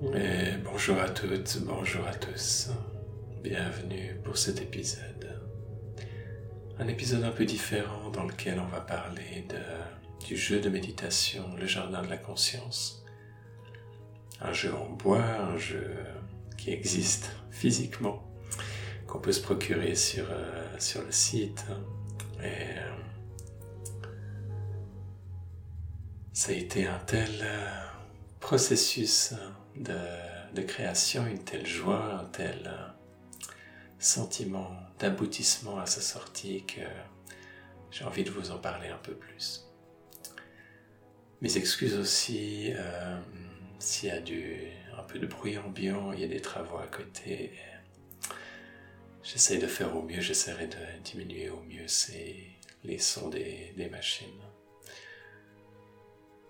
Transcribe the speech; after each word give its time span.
Bonjour 0.00 0.98
à 0.98 1.08
toutes, 1.08 1.62
bonjour 1.64 2.06
à 2.06 2.12
tous. 2.12 2.68
Bienvenue 3.42 4.20
pour 4.22 4.36
cet 4.36 4.60
épisode. 4.60 5.40
Un 6.78 6.86
épisode 6.88 7.24
un 7.24 7.30
peu 7.30 7.46
différent 7.46 8.10
dans 8.10 8.24
lequel 8.24 8.60
on 8.60 8.66
va 8.66 8.82
parler 8.82 9.46
du 10.26 10.36
jeu 10.36 10.60
de 10.60 10.68
méditation, 10.68 11.44
le 11.56 11.66
jardin 11.66 12.02
de 12.02 12.08
la 12.08 12.18
conscience. 12.18 13.06
Un 14.42 14.52
jeu 14.52 14.74
en 14.74 14.90
bois, 14.90 15.24
un 15.24 15.56
jeu 15.56 15.96
qui 16.58 16.72
existe 16.72 17.34
physiquement, 17.50 18.22
qu'on 19.06 19.18
peut 19.18 19.32
se 19.32 19.40
procurer 19.40 19.94
sur, 19.94 20.26
euh, 20.30 20.76
le 21.06 21.12
site. 21.12 21.64
Et 22.42 22.44
euh, 22.44 22.96
ça 26.34 26.52
a 26.52 26.54
été 26.54 26.86
un 26.86 26.98
tel 26.98 27.30
euh, 27.40 27.86
processus 28.40 29.32
de, 29.76 30.62
création, 30.62 31.26
une 31.26 31.42
telle 31.44 31.66
joie, 31.66 32.20
un 32.20 32.24
tel 32.26 32.70
sentiment 33.98 34.70
d'aboutissement 34.98 35.78
à 35.78 35.86
sa 35.86 36.00
sortie 36.00 36.64
que 36.64 36.80
j'ai 37.90 38.04
envie 38.04 38.24
de 38.24 38.30
vous 38.30 38.50
en 38.50 38.58
parler 38.58 38.88
un 38.88 38.98
peu 38.98 39.14
plus. 39.14 39.66
Mes 41.40 41.56
excuses 41.56 41.96
aussi 41.96 42.72
s'il 43.78 44.08
y 44.08 44.12
a 44.12 44.20
du, 44.20 44.56
un 44.96 45.02
peu 45.02 45.18
de 45.18 45.26
bruit 45.26 45.58
ambiant, 45.58 46.12
il 46.12 46.20
y 46.20 46.24
a 46.24 46.28
des 46.28 46.40
travaux 46.40 46.78
à 46.78 46.86
côté. 46.86 47.52
J'essaie 49.22 49.58
de 49.58 49.66
faire 49.66 49.96
au 49.96 50.02
mieux, 50.02 50.20
j'essaierai 50.20 50.66
de 50.66 51.02
diminuer 51.04 51.50
au 51.50 51.60
mieux 51.60 51.86
les 52.84 52.98
sons 52.98 53.28
des, 53.28 53.72
des 53.76 53.88
machines. 53.88 54.40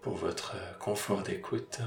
Pour 0.02 0.14
votre 0.14 0.54
confort 0.78 1.22
d'écoute, 1.22 1.80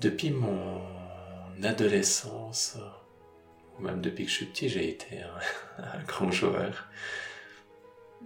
depuis 0.00 0.30
mon 0.30 0.80
adolescence, 1.62 2.76
ou 3.78 3.82
même 3.82 4.00
depuis 4.00 4.24
que 4.24 4.30
je 4.30 4.36
suis 4.36 4.46
petit, 4.46 4.68
j'ai 4.68 4.88
été 4.88 5.20
un, 5.78 6.02
grand 6.06 6.30
joueur. 6.30 6.88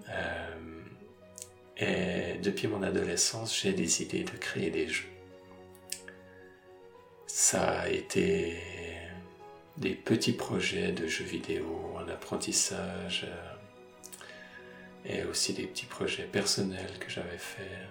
Euh, 0.09 0.83
et 1.77 2.39
depuis 2.39 2.69
mon 2.69 2.83
adolescence, 2.83 3.59
j'ai 3.61 3.73
des 3.73 4.03
idées 4.03 4.25
de 4.25 4.37
créer 4.37 4.71
des 4.71 4.89
jeux. 4.89 5.09
Ça 7.27 7.81
a 7.81 7.89
été 7.89 8.59
des 9.77 9.95
petits 9.95 10.33
projets 10.33 10.93
de 10.93 11.07
jeux 11.07 11.25
vidéo 11.25 11.95
en 11.97 12.09
apprentissage 12.09 13.27
euh, 13.29 13.59
et 15.05 15.25
aussi 15.25 15.53
des 15.53 15.67
petits 15.67 15.87
projets 15.87 16.25
personnels 16.25 16.99
que 16.99 17.09
j'avais 17.09 17.39
fait. 17.39 17.89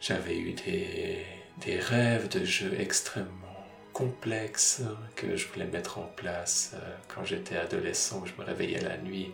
J'avais 0.00 0.38
eu 0.38 0.54
des, 0.54 1.78
rêves 1.78 2.28
de 2.28 2.42
jeux 2.42 2.74
extrêmement 2.78 3.66
complexe 3.92 4.80
que 5.14 5.36
je 5.36 5.46
voulais 5.48 5.66
mettre 5.66 5.98
en 5.98 6.10
place 6.16 6.72
euh, 6.74 6.78
quand 7.08 7.22
j'étais 7.24 7.56
adolescent. 7.56 8.24
Je 8.24 8.32
me 8.40 8.46
réveillais 8.46 8.80
la 8.80 8.96
nuit 8.96 9.30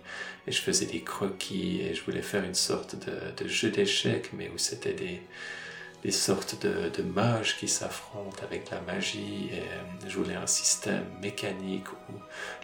et 0.46 0.50
je 0.50 0.60
faisais 0.60 0.86
des 0.86 1.02
croquis 1.02 1.82
et 1.82 1.94
je 1.94 2.02
voulais 2.02 2.22
faire 2.22 2.42
une 2.42 2.54
sorte 2.56 2.96
de, 2.96 3.46
jeu 3.46 3.70
d'échecs, 3.70 4.30
mais 4.32 4.48
où 4.48 4.58
c'était 4.58 4.94
des, 4.94 5.22
des 6.02 6.10
sortes 6.10 6.60
de, 6.60 6.88
de 6.88 7.02
mages 7.04 7.56
qui 7.58 7.68
s'affrontent 7.68 8.42
avec 8.42 8.68
la 8.70 8.80
magie. 8.80 9.50
Et 9.52 9.60
euh, 9.60 10.08
je 10.08 10.16
voulais 10.16 10.34
un 10.34 10.48
système 10.48 11.04
mécanique 11.22 11.92
où 11.92 12.14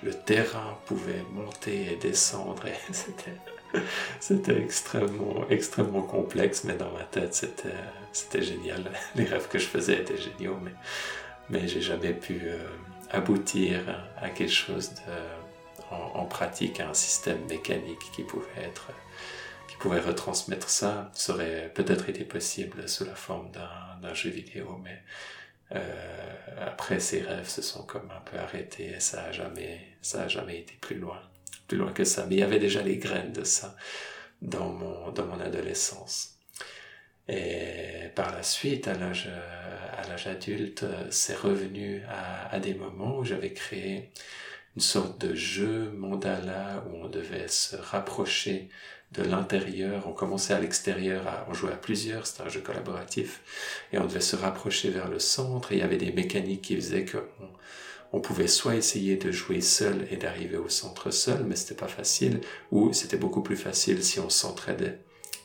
le 0.03 0.12
terrain 0.12 0.77
pouvait 0.86 1.23
monter 1.30 1.92
et 1.92 1.97
descendre. 1.97 2.67
Et 2.67 2.75
c'était 2.92 3.36
c'était 4.20 4.58
extrêmement, 4.58 5.48
extrêmement 5.50 6.02
complexe, 6.02 6.64
mais 6.64 6.74
dans 6.74 6.90
ma 6.92 7.04
tête, 7.04 7.34
c'était, 7.34 8.42
génial. 8.42 8.90
Les 9.14 9.24
rêves 9.24 9.48
que 9.48 9.58
je 9.58 9.66
faisais 9.66 10.00
étaient 10.00 10.18
géniaux, 10.18 10.58
mais 10.62 10.72
mais 11.50 11.68
j'ai 11.68 11.82
jamais 11.82 12.14
pu 12.14 12.40
euh, 12.44 12.56
aboutir 13.11 13.80
à 14.16 14.30
quelque 14.30 14.52
chose 14.52 14.90
de, 14.90 15.94
en, 15.94 16.24
pratique, 16.24 16.80
à 16.80 16.88
un 16.88 16.94
système 16.94 17.44
mécanique 17.46 18.11
qui 18.14 18.22
pouvait 18.22 18.62
être, 18.62 18.88
pouvait 19.82 20.00
retransmettre 20.00 20.70
ça. 20.70 21.11
Ça 21.12 21.34
aurait 21.34 21.70
peut-être 21.74 22.08
été 22.08 22.24
possible 22.24 22.88
sous 22.88 23.05
la 23.05 23.16
forme 23.16 23.50
d'un 23.50 24.14
jeu 24.14 24.30
vidéo, 24.30 24.80
mais 24.82 25.02
euh, 25.74 26.34
après 26.64 27.00
ces 27.00 27.22
rêves 27.22 27.48
se 27.48 27.62
sont 27.62 27.82
comme 27.82 28.08
un 28.16 28.20
peu 28.20 28.38
arrêtés 28.38 28.92
et 28.96 29.00
ça 29.00 29.24
a 29.24 29.32
jamais, 29.32 29.80
ça 30.00 30.22
a 30.22 30.28
jamais 30.28 30.61
été 30.61 30.74
plus 30.80 30.98
loin, 30.98 31.20
plus 31.72 31.78
loin 31.78 31.92
que 31.92 32.05
ça. 32.05 32.27
Mais 32.28 32.34
il 32.34 32.40
y 32.40 32.42
avait 32.42 32.58
déjà 32.58 32.83
les 32.83 32.98
graines 32.98 33.33
de 33.33 33.44
ça 33.44 33.74
dans 34.42 34.68
mon, 34.68 35.10
dans 35.12 35.24
mon 35.24 35.40
adolescence. 35.40 36.34
Et 37.28 38.10
par 38.14 38.30
la 38.30 38.42
suite, 38.42 38.88
à 38.88 38.94
l'âge, 38.94 39.30
à 39.96 40.06
l'âge 40.06 40.27
adulte, 40.27 40.84
c'est 41.08 41.34
revenu 41.34 42.02
à, 42.11 42.55
à, 42.55 42.61
des 42.61 42.74
moments 42.74 43.16
où 43.16 43.24
j'avais 43.24 43.55
créé 43.55 44.11
une 44.77 44.82
sorte 44.82 45.18
de 45.18 45.34
jeu 45.34 45.92
mandala 45.96 46.84
où 46.90 47.05
on 47.05 47.08
devait 47.08 47.48
se 47.48 47.74
rapprocher 47.77 48.68
de 49.12 49.22
l'intérieur. 49.22 50.06
On 50.06 50.12
commençait 50.12 50.52
à 50.52 50.61
l'extérieur, 50.61 51.22
on 51.48 51.55
jouait 51.55 51.72
à 51.72 51.77
plusieurs, 51.77 52.27
c'était 52.27 52.42
un 52.42 52.50
jeu 52.50 52.61
collaboratif, 52.61 53.40
et 53.94 53.98
on 53.98 54.05
devait 54.05 54.20
se 54.20 54.36
rapprocher 54.36 54.90
vers 54.90 55.08
le 55.08 55.20
centre. 55.20 55.72
Et 55.72 55.77
il 55.77 55.78
y 55.78 55.84
avait 55.84 55.96
des 55.96 56.12
mécaniques 56.12 56.62
qui 56.62 56.77
faisaient 56.77 57.06
qu'on 57.06 57.20
on 57.40 57.48
pouvait 58.20 58.46
soit 58.46 58.77
essayer 58.77 59.17
de 59.17 59.33
jouer 59.33 59.61
seul 59.61 60.06
et 60.11 60.17
d'arriver 60.17 60.58
au 60.58 60.68
centre 60.68 61.11
seul, 61.11 61.45
mais 61.45 61.56
c'était 61.56 61.74
pas 61.74 61.89
facile, 61.89 62.40
ou 62.70 62.92
c'était 62.92 63.17
beaucoup 63.17 63.42
plus 63.42 63.56
facile 63.56 64.02
si 64.05 64.20
on 64.20 64.28
s'entraidait 64.28 64.98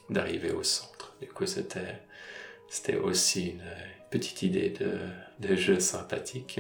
d'arriver 0.09 0.51
au 0.51 0.63
centre. 0.63 1.15
Du 1.21 1.27
coup, 1.27 1.45
c'était, 1.45 2.01
c'était 2.69 2.97
aussi 2.97 3.51
une 3.51 3.63
petite 4.11 4.41
idée 4.41 4.69
de, 4.69 4.99
de 5.39 5.55
jeu 5.55 5.79
sympathique. 5.79 6.59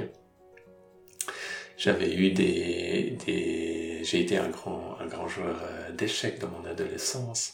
J'avais 1.77 2.13
eu 2.15 2.31
des, 2.31 3.17
des, 3.25 4.01
j'ai 4.03 4.21
été 4.21 4.37
un 4.37 4.49
grand, 4.49 4.97
un 4.99 5.05
grand 5.05 5.27
joueur 5.27 5.61
euh, 5.61 5.91
d'échecs 5.91 6.39
dans 6.39 6.47
mon 6.47 6.65
adolescence. 6.65 7.53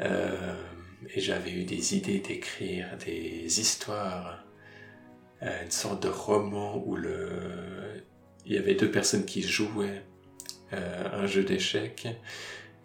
Euh, 0.00 0.54
et 1.14 1.20
j'avais 1.20 1.50
eu 1.50 1.64
des 1.64 1.96
idées 1.96 2.18
d'écrire 2.18 2.96
des 3.04 3.60
histoires, 3.60 4.43
une 5.42 5.70
sorte 5.70 6.02
de 6.02 6.08
roman 6.08 6.82
où 6.86 6.96
le, 6.96 7.28
il 8.46 8.52
y 8.52 8.58
avait 8.58 8.74
deux 8.74 8.90
personnes 8.90 9.24
qui 9.24 9.42
jouaient 9.42 10.02
euh, 10.72 11.22
un 11.22 11.26
jeu 11.26 11.42
d'échecs 11.42 12.06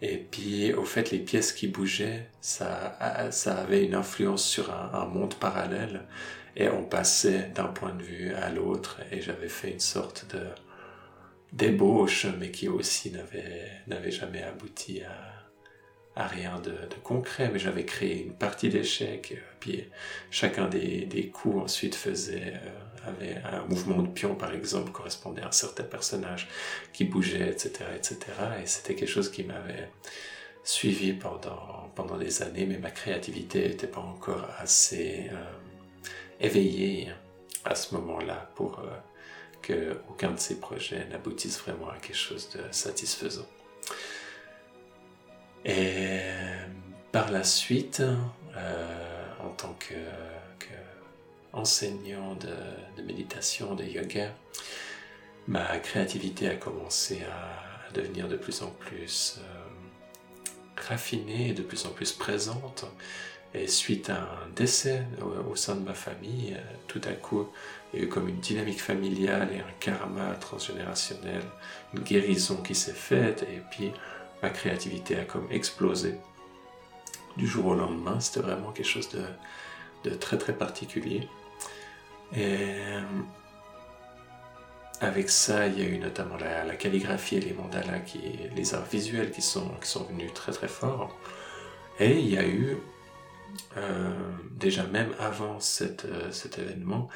et 0.02 0.16
puis, 0.16 0.72
au 0.72 0.84
fait, 0.84 1.10
les 1.10 1.18
pièces 1.18 1.52
qui 1.52 1.66
bougeaient, 1.68 2.26
ça, 2.40 3.28
ça 3.30 3.58
avait 3.58 3.84
une 3.84 3.94
influence 3.94 4.44
sur 4.44 4.72
un, 4.72 5.06
monde 5.06 5.34
parallèle. 5.34 6.06
Et 6.56 6.68
on 6.68 6.84
passait 6.84 7.50
d'un 7.54 7.68
point 7.68 7.94
de 7.94 8.02
vue 8.02 8.32
à 8.34 8.50
l'autre. 8.50 9.00
Et 9.12 9.20
j'avais 9.20 9.48
fait 9.48 9.70
une 9.70 9.80
sorte 9.80 10.26
de 10.34 10.46
d'ébauche, 11.52 12.26
mais 12.38 12.52
qui 12.52 12.68
aussi 12.68 13.10
n'avait 13.10 14.10
jamais 14.10 14.42
abouti 14.42 15.02
à, 15.02 15.39
à 16.20 16.26
rien 16.26 16.60
de, 16.60 16.74
concret. 17.02 17.50
Mais 17.52 17.58
j'avais 17.58 17.84
créé 17.84 18.24
une 18.24 18.34
partie 18.34 18.68
d'échecs. 18.68 19.36
Puis, 19.58 19.84
chacun 20.30 20.68
des, 20.68 21.06
des 21.06 21.28
coups 21.28 21.62
ensuite 21.64 21.94
faisait 21.94 22.54
euh, 22.54 23.08
avait 23.08 23.36
un 23.44 23.64
mouvement 23.64 24.02
de 24.02 24.08
pion 24.08 24.34
par 24.34 24.54
exemple 24.54 24.92
correspondait 24.92 25.42
à 25.42 25.48
un 25.48 25.52
certain 25.52 25.84
personnage 25.84 26.48
qui 26.92 27.04
bougeait, 27.04 27.48
etc., 27.48 27.84
etc. 27.96 28.18
Et 28.62 28.66
c'était 28.66 28.94
quelque 28.94 29.08
chose 29.08 29.30
qui 29.30 29.44
m'avait 29.44 29.90
suivi 30.64 31.12
pendant, 31.12 31.90
pendant 31.94 32.18
des 32.18 32.42
années, 32.42 32.66
mais 32.66 32.78
ma 32.78 32.90
créativité 32.90 33.68
n'était 33.68 33.86
pas 33.86 34.00
encore 34.00 34.46
assez 34.58 35.30
euh, 35.32 35.44
éveillée 36.40 37.08
à 37.64 37.74
ce 37.74 37.94
moment-là 37.94 38.50
pour 38.54 38.80
euh, 38.80 38.90
que 39.62 40.00
aucun 40.08 40.32
de 40.32 40.38
ces 40.38 40.60
projets 40.60 41.06
n'aboutisse 41.08 41.58
vraiment 41.60 41.88
à 41.90 41.96
quelque 41.96 42.16
chose 42.16 42.50
de 42.50 42.60
satisfaisant. 42.70 43.46
Et 45.64 46.20
par 47.12 47.30
la 47.30 47.44
suite, 47.44 48.02
euh, 48.56 49.26
en 49.44 49.50
tant 49.50 49.74
que 49.78 49.94
enseignant 51.52 52.36
de, 52.36 53.02
méditation, 53.02 53.74
de 53.74 53.84
yoga, 53.84 54.32
ma 55.48 55.78
créativité 55.78 56.48
a 56.48 56.54
commencé 56.54 57.22
à, 57.24 57.92
devenir 57.92 58.28
de 58.28 58.36
plus 58.36 58.62
en 58.62 58.70
plus 58.70 59.40
euh, 59.40 60.80
raffinée 60.88 61.48
et 61.48 61.52
de 61.52 61.62
plus 61.62 61.86
en 61.86 61.88
plus 61.88 62.12
présente. 62.12 62.84
Et 63.52 63.66
suite 63.66 64.10
à 64.10 64.18
un 64.18 64.48
décès 64.54 65.02
au, 65.50 65.56
sein 65.56 65.74
de 65.74 65.84
ma 65.84 65.94
famille, 65.94 66.54
euh, 66.54 66.76
tout 66.86 67.00
à 67.02 67.12
coup, 67.14 67.48
il 67.92 67.98
y 67.98 68.02
a 68.02 68.06
eu 68.06 68.08
comme 68.08 68.28
une 68.28 68.38
dynamique 68.38 68.80
familiale 68.80 69.48
et 69.52 69.58
un 69.58 69.72
karma 69.80 70.36
transgénérationnel, 70.36 71.42
une 71.94 72.04
guérison 72.04 72.58
qui 72.58 72.76
s'est 72.76 72.92
faite, 72.92 73.42
et 73.42 73.60
puis 73.72 73.90
ma 74.42 74.50
créativité 74.50 75.18
a 75.18 75.24
comme 75.24 75.46
explosé. 75.50 76.14
Du 77.36 77.46
jour 77.46 77.66
au 77.66 77.74
lendemain, 77.74 78.20
c'était 78.20 78.40
vraiment 78.40 78.72
quelque 78.72 78.88
chose 78.88 79.08
de, 80.04 80.10
très 80.10 80.38
très 80.38 80.52
particulier. 80.52 81.28
Et 82.34 82.56
euh, 82.56 83.02
avec 85.00 85.30
ça, 85.30 85.66
il 85.66 85.78
y 85.78 85.82
a 85.82 85.86
eu 85.86 85.98
notamment 85.98 86.36
la, 86.36 86.76
calligraphie 86.76 87.36
et 87.36 87.40
les 87.40 87.52
mandalas, 87.52 88.00
les 88.56 88.74
arts 88.74 88.86
visuels 88.86 89.30
qui 89.30 89.42
sont, 89.42 89.68
qui 89.80 89.88
sont 89.88 90.04
venus 90.04 90.32
très 90.34 90.52
très 90.52 90.68
forts. 90.68 91.16
Et 91.98 92.18
il 92.18 92.28
y 92.28 92.38
a 92.38 92.46
eu 92.46 92.76
déjà 94.52 94.84
même 94.84 95.12
avant 95.18 95.60
cet 95.60 96.06
événement, 96.58 97.08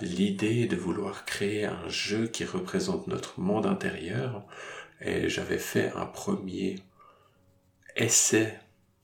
l'idée 0.00 0.66
de 0.66 0.76
vouloir 0.76 1.24
créer 1.24 1.64
un 1.64 1.88
jeu 1.88 2.26
qui 2.26 2.44
représente 2.44 3.06
notre 3.06 3.40
monde 3.40 3.66
intérieur. 3.66 4.42
Et 5.04 5.28
j'avais 5.28 5.58
fait 5.58 5.92
un 5.94 6.06
premier 6.06 6.76
essai 7.96 8.54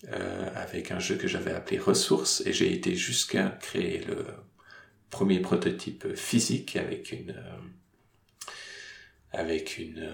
euh, 0.08 0.48
avec 0.54 0.92
un 0.92 0.98
jeu 0.98 1.16
que 1.16 1.28
j'avais 1.28 1.52
appelé 1.52 1.78
Ressources 1.78 2.42
et 2.46 2.54
j'ai 2.54 2.72
été 2.72 2.94
jusqu'à 2.94 3.50
créer 3.60 3.98
le 3.98 4.24
premier 5.10 5.40
prototype 5.40 6.14
physique 6.16 6.76
avec 6.76 7.12
une 7.12 7.32
euh, 7.32 7.58
avec 9.32 9.76
une 9.76 10.10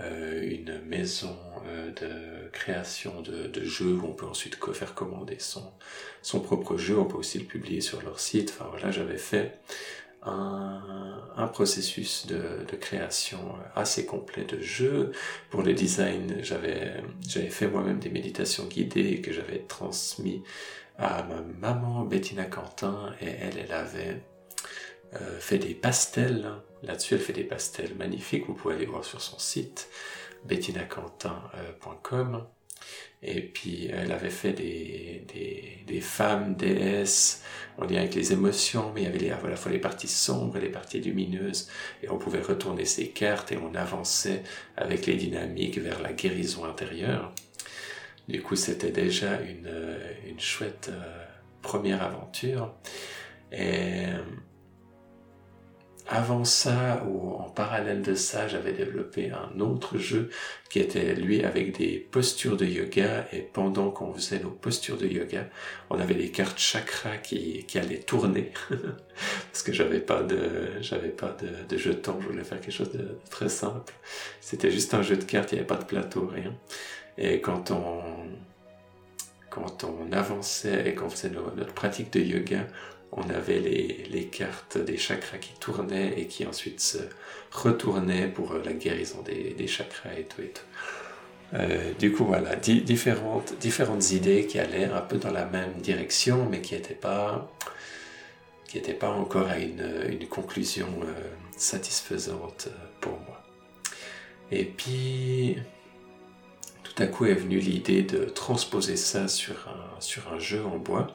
euh, 0.00 0.42
une 0.48 0.80
maison 0.82 1.36
de 2.00 2.48
création 2.52 3.20
de, 3.20 3.48
de, 3.48 3.64
jeux 3.64 3.94
où 3.94 4.06
on 4.06 4.12
peut 4.12 4.26
ensuite 4.26 4.56
faire 4.72 4.94
commander 4.94 5.40
son 5.40 5.72
son 6.22 6.38
propre 6.40 6.76
jeu. 6.76 6.96
On 6.96 7.04
peut 7.04 7.16
aussi 7.16 7.40
le 7.40 7.46
publier 7.46 7.80
sur 7.80 8.00
leur 8.02 8.20
site. 8.20 8.50
Enfin 8.54 8.68
voilà 8.70 8.92
j'avais 8.92 9.18
fait 9.18 9.58
un, 10.28 11.48
processus 11.48 12.26
de, 12.26 12.76
création 12.76 13.38
assez 13.74 14.06
complet 14.06 14.44
de 14.44 14.60
jeux. 14.60 15.12
Pour 15.50 15.62
le 15.62 15.72
design, 15.72 16.36
j'avais, 16.42 17.02
j'avais 17.26 17.50
fait 17.50 17.66
moi-même 17.66 17.98
des 17.98 18.10
méditations 18.10 18.66
guidées 18.66 19.20
que 19.20 19.32
j'avais 19.32 19.60
transmis 19.60 20.42
à 20.98 21.24
ma 21.24 21.40
maman 21.40 22.04
Bettina 22.04 22.44
Quentin 22.44 23.14
et 23.20 23.26
elle, 23.26 23.58
elle 23.58 23.72
avait 23.72 24.22
euh, 25.14 25.38
fait 25.38 25.58
des 25.58 25.74
pastels. 25.74 26.50
Là-dessus, 26.82 27.14
elle 27.14 27.20
fait 27.20 27.32
des 27.32 27.44
pastels 27.44 27.94
magnifiques. 27.96 28.46
Vous 28.46 28.54
pouvez 28.54 28.74
aller 28.74 28.86
voir 28.86 29.04
sur 29.04 29.20
son 29.20 29.38
site 29.38 29.88
bettinaquentin.com. 30.44 32.44
Et 33.22 33.40
puis 33.40 33.88
elle 33.92 34.12
avait 34.12 34.30
fait 34.30 34.52
des, 34.52 35.24
des, 35.34 35.78
des 35.86 36.00
femmes, 36.00 36.54
déesses, 36.54 37.42
on 37.78 37.86
dirait 37.86 38.00
avec 38.00 38.14
les 38.14 38.32
émotions, 38.32 38.92
mais 38.94 39.02
il 39.02 39.04
y 39.04 39.06
avait 39.06 39.18
les, 39.18 39.30
à 39.30 39.40
la 39.42 39.56
fois 39.56 39.70
les 39.70 39.78
parties 39.78 40.08
sombres 40.08 40.56
et 40.56 40.60
les 40.60 40.68
parties 40.68 41.00
lumineuses. 41.00 41.68
Et 42.02 42.10
on 42.10 42.18
pouvait 42.18 42.40
retourner 42.40 42.84
ces 42.84 43.08
cartes 43.08 43.52
et 43.52 43.56
on 43.56 43.74
avançait 43.74 44.42
avec 44.76 45.06
les 45.06 45.14
dynamiques 45.14 45.78
vers 45.78 46.02
la 46.02 46.12
guérison 46.12 46.64
intérieure. 46.64 47.32
Du 48.28 48.42
coup, 48.42 48.56
c'était 48.56 48.90
déjà 48.90 49.40
une, 49.40 49.70
une 50.28 50.40
chouette 50.40 50.90
euh, 50.92 51.24
première 51.62 52.02
aventure. 52.02 52.74
Avant 56.08 56.44
ça, 56.44 57.04
ou 57.06 57.34
en 57.34 57.50
parallèle 57.50 58.00
de 58.00 58.14
ça, 58.14 58.48
j'avais 58.48 58.72
développé 58.72 59.30
un 59.30 59.60
autre 59.60 59.98
jeu 59.98 60.30
qui 60.70 60.80
était 60.80 61.14
lui 61.14 61.44
avec 61.44 61.76
des 61.76 61.98
postures 61.98 62.56
de 62.56 62.64
yoga 62.64 63.26
et 63.32 63.42
pendant 63.42 63.90
qu'on 63.90 64.14
faisait 64.14 64.38
nos 64.38 64.50
postures 64.50 64.96
de 64.96 65.06
yoga, 65.06 65.46
on 65.90 66.00
avait 66.00 66.14
des 66.14 66.30
cartes 66.30 66.58
chakras 66.58 67.18
qui, 67.18 67.64
qui 67.66 67.78
allaient 67.78 67.98
tourner 68.00 68.52
parce 69.52 69.62
que 69.62 69.72
j'avais 69.72 70.00
pas 70.00 70.22
de 70.22 70.80
j'avais 70.80 71.10
pas 71.10 71.36
de, 71.40 71.48
de 71.68 71.76
jetons, 71.76 72.18
je 72.22 72.28
voulais 72.28 72.44
faire 72.44 72.60
quelque 72.60 72.72
chose 72.72 72.92
de, 72.92 73.18
très 73.30 73.50
simple. 73.50 73.92
C'était 74.40 74.70
juste 74.70 74.94
un 74.94 75.02
jeu 75.02 75.16
de 75.16 75.24
cartes, 75.24 75.52
il 75.52 75.56
n'y 75.56 75.60
avait 75.60 75.66
pas 75.66 75.76
de 75.76 75.84
plateau, 75.84 76.26
rien. 76.26 76.54
Et 77.18 77.42
quand 77.42 77.70
on 77.70 78.02
quand 79.50 79.84
on 79.84 80.12
avançait 80.12 80.88
et 80.88 80.94
qu'on 80.94 81.10
faisait 81.10 81.30
notre 81.30 81.72
pratique 81.74 82.12
de 82.12 82.20
yoga, 82.20 82.66
on 83.12 83.28
avait 83.30 83.60
les, 83.60 84.06
les, 84.10 84.24
cartes 84.26 84.78
des 84.78 84.98
chakras 84.98 85.38
qui 85.38 85.52
tournaient 85.58 86.14
et 86.18 86.26
qui 86.26 86.46
ensuite 86.46 86.80
se 86.80 86.98
retournaient 87.50 88.28
pour 88.28 88.54
la 88.54 88.72
guérison 88.72 89.22
des, 89.22 89.54
des 89.54 89.66
chakras 89.66 90.14
et 90.18 90.24
tout 90.24 90.42
et 90.42 90.48
tout. 90.48 90.62
Euh, 91.54 91.92
du 91.98 92.12
coup, 92.12 92.24
voilà, 92.24 92.56
différentes, 92.56 93.54
différentes 93.58 94.10
idées 94.10 94.46
qui 94.46 94.58
allaient 94.58 94.84
un 94.84 95.00
peu 95.00 95.16
dans 95.16 95.30
la 95.30 95.46
même 95.46 95.72
direction, 95.80 96.46
mais 96.50 96.60
qui 96.60 96.74
n'étaient 96.74 96.94
pas, 96.94 97.50
pas 99.00 99.10
encore 99.10 99.48
à 99.48 99.58
une, 99.58 100.04
une 100.08 100.28
conclusion 100.28 100.88
euh, 101.02 101.12
satisfaisante 101.56 102.68
euh, 102.68 102.86
pour 103.00 103.12
moi. 103.12 103.42
Et 104.50 104.64
puis, 104.64 105.56
tout 106.82 107.02
à 107.02 107.06
coup 107.06 107.24
est 107.26 107.34
venue 107.34 107.58
l'idée 107.58 108.02
de 108.02 108.24
transposer 108.24 108.96
ça 108.96 109.28
sur 109.28 109.68
un, 109.68 110.00
sur 110.00 110.30
un 110.32 110.38
jeu 110.38 110.64
en 110.64 110.76
bois. 110.76 111.06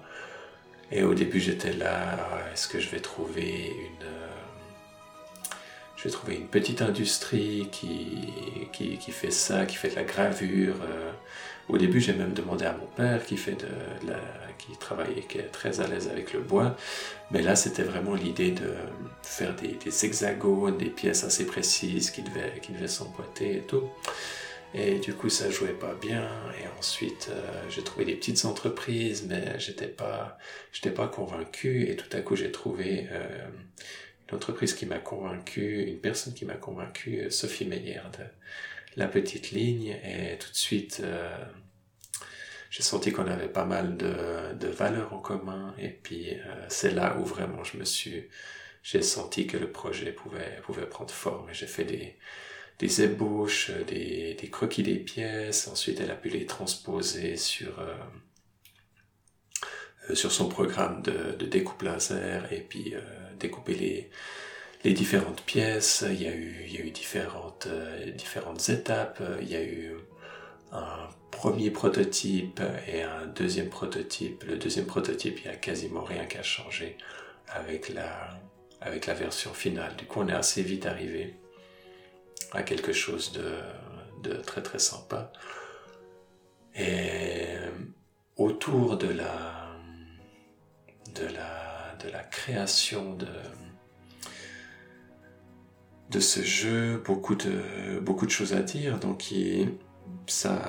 Et 0.91 1.03
au 1.03 1.13
début, 1.13 1.39
j'étais 1.39 1.73
là, 1.73 2.19
est-ce 2.53 2.67
que 2.67 2.79
je 2.79 2.89
vais 2.89 2.99
trouver 2.99 3.73
une, 3.79 4.07
euh, 4.07 4.29
petite 6.51 6.81
industrie 6.81 7.67
qui, 7.71 9.11
fait 9.11 9.31
ça, 9.31 9.65
qui 9.65 9.75
fait 9.75 9.89
de 9.89 9.95
la 9.95 10.03
gravure. 10.03 10.75
Euh. 10.83 11.11
Au 11.69 11.77
début, 11.77 12.01
j'ai 12.01 12.13
même 12.13 12.33
demandé 12.33 12.65
à 12.65 12.73
mon 12.73 12.85
père 12.87 13.25
qui 13.25 13.37
fait 13.37 13.53
de, 13.53 14.13
qui 14.57 14.77
travaille, 14.77 15.25
qui 15.27 15.37
est 15.37 15.51
très 15.51 15.79
à 15.79 15.87
l'aise 15.87 16.09
avec 16.09 16.33
le 16.33 16.41
bois. 16.41 16.75
Mais 17.31 17.41
là, 17.41 17.55
c'était 17.55 17.83
vraiment 17.83 18.15
l'idée 18.15 18.51
de 18.51 18.73
faire 19.21 19.55
des, 19.55 19.79
des, 19.83 20.05
hexagones, 20.05 20.77
des 20.77 20.89
pièces 20.89 21.23
assez 21.23 21.45
précises 21.45 22.11
qui 22.11 22.21
devaient, 22.21 22.59
qui 22.61 22.73
devaient 22.73 22.87
s'emboîter 22.87 23.57
et 23.57 23.61
tout. 23.61 23.83
Et 24.73 24.97
du 24.97 25.13
coup, 25.13 25.29
ça 25.29 25.51
jouait 25.51 25.73
pas 25.73 25.93
bien. 25.93 26.29
Et 26.59 26.67
ensuite, 26.79 27.29
euh, 27.31 27.69
j'ai 27.69 27.83
trouvé 27.83 28.05
des 28.05 28.15
petites 28.15 28.45
entreprises, 28.45 29.25
mais 29.27 29.59
j'étais 29.59 29.87
pas, 29.87 30.37
j'étais 30.71 30.89
pas 30.91 31.07
convaincu. 31.07 31.87
Et 31.89 31.95
tout 31.95 32.09
à 32.15 32.21
coup, 32.21 32.35
j'ai 32.35 32.51
trouvé 32.51 33.07
euh, 33.11 33.47
une 34.29 34.35
entreprise 34.35 34.73
qui 34.73 34.87
m'a 34.87 34.97
convaincu, 34.97 35.83
une 35.83 35.99
personne 35.99 36.33
qui 36.33 36.45
m'a 36.45 36.55
convaincu, 36.55 37.19
euh, 37.21 37.29
Sophie 37.29 37.65
Meyer 37.65 38.01
de 38.17 38.25
La 38.95 39.07
Petite 39.07 39.51
Ligne. 39.51 39.95
Et 40.03 40.37
tout 40.39 40.49
de 40.49 40.57
suite, 40.57 41.03
j'ai 42.71 42.83
senti 42.83 43.11
qu'on 43.11 43.27
avait 43.27 43.47
pas 43.47 43.65
mal 43.65 43.95
de, 43.95 44.53
de 44.55 44.67
valeurs 44.67 45.13
en 45.13 45.19
commun. 45.19 45.75
Et 45.77 45.89
puis, 45.89 46.35
c'est 46.67 46.91
là 46.91 47.15
où 47.19 47.25
vraiment 47.25 47.63
je 47.63 47.77
me 47.77 47.85
suis, 47.85 48.27
j'ai 48.81 49.03
senti 49.03 49.45
que 49.45 49.57
le 49.57 49.71
projet 49.71 50.11
pouvait, 50.11 50.59
pouvait 50.63 50.87
prendre 50.87 51.11
forme. 51.11 51.51
Et 51.51 51.53
j'ai 51.53 51.67
fait 51.67 51.83
des, 51.83 52.17
des 52.83 53.01
ébauches, 53.01 53.69
euh, 53.69 53.83
des, 53.85 54.49
croquis 54.49 54.83
des 54.83 54.97
pièces. 54.97 55.69
Ensuite, 55.69 56.01
elle 56.01 56.11
a 56.11 56.15
pu 56.15 56.27
les 56.27 56.45
transposer 56.45 57.37
sur, 57.37 57.79
euh, 57.79 57.95
euh, 60.09 60.15
sur 60.15 60.33
son 60.33 60.49
programme 60.49 61.01
de, 61.01 61.31
de, 61.39 61.45
découpe 61.45 61.81
laser 61.83 62.51
et 62.51 62.59
puis 62.59 62.93
découper 63.39 63.75
les, 63.75 64.09
les 64.83 64.93
différentes 64.93 65.43
pièces. 65.43 66.03
Il 66.09 66.21
y 66.21 66.27
a 66.27 66.35
eu, 66.35 66.65
il 66.67 66.73
y 66.75 66.77
a 66.77 66.81
eu 66.81 66.91
différentes, 66.91 67.69
différentes 68.17 68.67
étapes. 68.67 69.23
Il 69.41 69.49
y 69.49 69.55
a 69.55 69.63
eu 69.63 69.93
un 70.73 71.07
premier 71.31 71.71
prototype 71.71 72.61
et 72.87 73.01
un 73.03 73.27
deuxième 73.27 73.69
prototype. 73.69 74.43
Le 74.43 74.57
deuxième 74.57 74.87
prototype, 74.87 75.39
il 75.39 75.47
n'y 75.47 75.53
a 75.53 75.57
quasiment 75.57 76.03
rien 76.03 76.25
qu'à 76.25 76.43
changer 76.43 76.97
avec 77.47 77.89
la, 77.89 78.41
avec 78.81 79.05
la 79.05 79.13
version 79.13 79.53
finale. 79.53 79.95
Du 79.95 80.05
coup, 80.05 80.19
on 80.19 80.27
est 80.27 80.33
assez 80.33 80.63
vite 80.63 80.85
arrivé 80.85 81.35
à 82.51 82.63
quelque 82.63 82.93
chose 82.93 83.31
de, 83.33 84.33
très 84.37 84.61
très 84.61 84.79
sympa. 84.79 85.31
Et 86.75 87.45
autour 88.37 88.97
de 88.97 89.07
la, 89.07 89.75
de 91.15 91.25
la, 91.25 91.95
de 92.03 92.09
la 92.09 92.23
création 92.23 93.15
de, 93.15 93.27
ce 96.19 96.41
jeu, 96.41 97.01
beaucoup 97.05 97.35
de, 97.35 97.99
beaucoup 97.99 98.25
de 98.25 98.31
choses 98.31 98.53
à 98.53 98.61
dire. 98.61 98.99
Donc, 98.99 99.33
ça, 100.27 100.61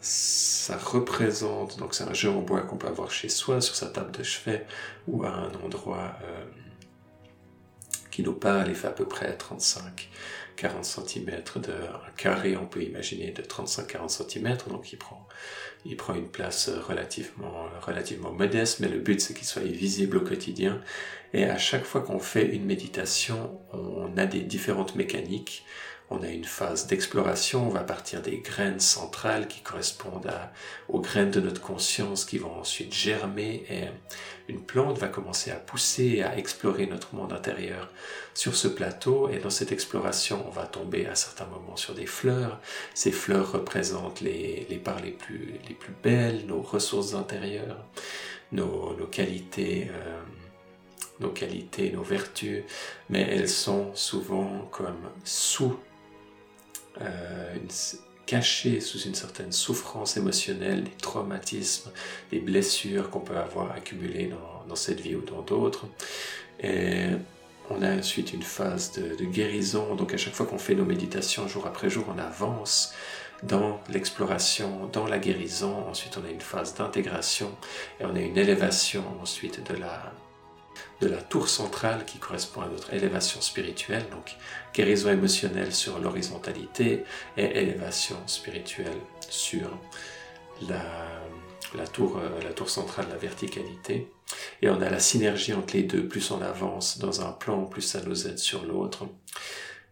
ça 0.00 0.76
représente, 0.76 1.78
donc 1.78 1.94
c'est 1.94 2.04
un 2.04 2.12
jeu 2.12 2.30
en 2.30 2.42
bois 2.42 2.60
qu'on 2.62 2.76
peut 2.76 2.88
avoir 2.88 3.10
chez 3.10 3.28
soi, 3.28 3.60
sur 3.60 3.74
sa 3.74 3.86
table 3.86 4.12
de 4.12 4.22
chevet, 4.22 4.66
ou 5.08 5.24
à 5.24 5.30
un 5.30 5.52
endroit 5.64 6.16
euh, 6.22 6.44
parle, 8.34 8.68
il 8.68 8.74
fait 8.74 8.88
à 8.88 8.92
peu 8.92 9.06
près 9.06 9.36
35 9.36 10.08
40 10.60 10.84
cm 10.84 11.30
de 11.56 11.72
carré, 12.18 12.56
on 12.56 12.66
peut 12.66 12.82
imaginer 12.82 13.30
de 13.30 13.40
35-40 13.40 14.08
cm, 14.08 14.58
donc 14.68 14.92
il 14.92 14.98
prend, 14.98 15.26
il 15.86 15.96
prend 15.96 16.14
une 16.14 16.28
place 16.28 16.68
relativement, 16.68 17.66
relativement 17.80 18.30
modeste, 18.30 18.80
mais 18.80 18.88
le 18.88 18.98
but 18.98 19.22
c'est 19.22 19.32
qu'il 19.32 19.46
soit 19.46 19.62
visible 19.62 20.18
au 20.18 20.20
quotidien. 20.20 20.82
Et 21.32 21.44
à 21.44 21.56
chaque 21.56 21.84
fois 21.84 22.02
qu'on 22.02 22.18
fait 22.18 22.46
une 22.46 22.66
méditation, 22.66 23.58
on 23.72 24.14
a 24.18 24.26
des 24.26 24.40
différentes 24.40 24.96
mécaniques 24.96 25.64
on 26.10 26.22
a 26.22 26.28
une 26.28 26.44
phase 26.44 26.88
d'exploration, 26.88 27.68
on 27.68 27.70
va 27.70 27.84
partir 27.84 28.20
des 28.20 28.38
graines 28.38 28.80
centrales 28.80 29.46
qui 29.46 29.60
correspondent 29.60 30.30
aux 30.88 31.00
graines 31.00 31.30
de 31.30 31.40
notre 31.40 31.60
conscience 31.60 32.24
qui 32.24 32.38
vont 32.38 32.52
ensuite 32.58 32.92
germer 32.92 33.64
et 33.70 33.84
une 34.48 34.60
plante 34.60 34.98
va 34.98 35.06
commencer 35.06 35.52
à 35.52 35.56
pousser 35.56 36.22
à 36.22 36.36
explorer 36.36 36.86
notre 36.86 37.14
monde 37.14 37.32
intérieur 37.32 37.88
sur 38.34 38.56
ce 38.56 38.66
plateau 38.66 39.28
et 39.28 39.38
dans 39.38 39.50
cette 39.50 39.70
exploration 39.70 40.44
on 40.48 40.50
va 40.50 40.66
tomber 40.66 41.06
à 41.06 41.14
certains 41.14 41.46
moments 41.46 41.76
sur 41.76 41.94
des 41.94 42.06
fleurs. 42.06 42.60
Ces 42.92 43.12
fleurs 43.12 43.52
représentent 43.52 44.20
les, 44.20 44.66
les 44.68 44.78
parts 44.78 45.00
les 45.00 45.12
plus, 45.12 45.60
les 45.68 45.74
plus 45.74 45.94
belles, 46.02 46.44
nos 46.46 46.60
ressources 46.60 47.14
intérieures, 47.14 47.84
nos, 48.50 48.96
nos 48.98 49.06
qualités. 49.06 49.88
Euh, 49.92 50.20
nos 51.20 51.28
qualités, 51.28 51.90
nos 51.90 52.02
vertus, 52.02 52.64
mais 53.10 53.20
elles 53.20 53.50
sont 53.50 53.94
souvent 53.94 54.66
comme 54.70 55.10
sous 55.22 55.76
euh, 57.00 57.54
cachés 58.26 58.80
sous 58.80 59.00
une 59.00 59.14
certaine 59.14 59.52
souffrance 59.52 60.16
émotionnelle, 60.16 60.84
des 60.84 60.90
traumatismes, 60.90 61.90
des 62.30 62.38
blessures 62.38 63.10
qu'on 63.10 63.20
peut 63.20 63.36
avoir 63.36 63.72
accumulées 63.72 64.26
dans, 64.26 64.64
dans 64.68 64.76
cette 64.76 65.00
vie 65.00 65.16
ou 65.16 65.22
dans 65.22 65.42
d'autres. 65.42 65.86
Et 66.60 67.06
on 67.70 67.82
a 67.82 67.96
ensuite 67.96 68.32
une 68.32 68.42
phase 68.42 68.92
de, 68.92 69.16
de 69.16 69.24
guérison. 69.24 69.94
Donc 69.94 70.14
à 70.14 70.16
chaque 70.16 70.34
fois 70.34 70.46
qu'on 70.46 70.58
fait 70.58 70.74
nos 70.74 70.84
méditations 70.84 71.48
jour 71.48 71.66
après 71.66 71.90
jour, 71.90 72.04
on 72.08 72.18
avance 72.18 72.92
dans 73.42 73.80
l'exploration, 73.88 74.88
dans 74.92 75.06
la 75.06 75.18
guérison. 75.18 75.88
Ensuite, 75.88 76.16
on 76.18 76.26
a 76.26 76.30
une 76.30 76.40
phase 76.40 76.74
d'intégration 76.74 77.50
et 77.98 78.04
on 78.04 78.14
a 78.14 78.20
une 78.20 78.36
élévation 78.36 79.02
ensuite 79.20 79.66
de 79.70 79.76
la, 79.76 80.12
de 81.00 81.08
la 81.08 81.22
tour 81.22 81.48
centrale 81.48 82.04
qui 82.04 82.18
correspond 82.18 82.60
à 82.62 82.68
notre 82.68 82.92
élévation 82.92 83.40
spirituelle, 83.40 84.04
donc 84.10 84.36
guérison 84.74 85.10
émotionnelle 85.10 85.72
sur 85.72 85.98
l'horizontalité 85.98 87.04
et 87.36 87.44
élévation 87.44 88.16
spirituelle 88.26 88.98
sur 89.28 89.78
la, 90.68 90.82
la, 91.74 91.86
tour, 91.86 92.18
euh, 92.18 92.42
la 92.42 92.52
tour 92.52 92.68
centrale, 92.68 93.06
la 93.08 93.16
verticalité. 93.16 94.10
Et 94.62 94.68
on 94.68 94.80
a 94.80 94.90
la 94.90 95.00
synergie 95.00 95.54
entre 95.54 95.74
les 95.74 95.82
deux, 95.84 96.06
plus 96.06 96.30
on 96.30 96.42
avance 96.42 96.98
dans 96.98 97.22
un 97.26 97.32
plan, 97.32 97.64
plus 97.64 97.82
ça 97.82 98.02
nous 98.02 98.28
aide 98.28 98.38
sur 98.38 98.64
l'autre. 98.64 99.06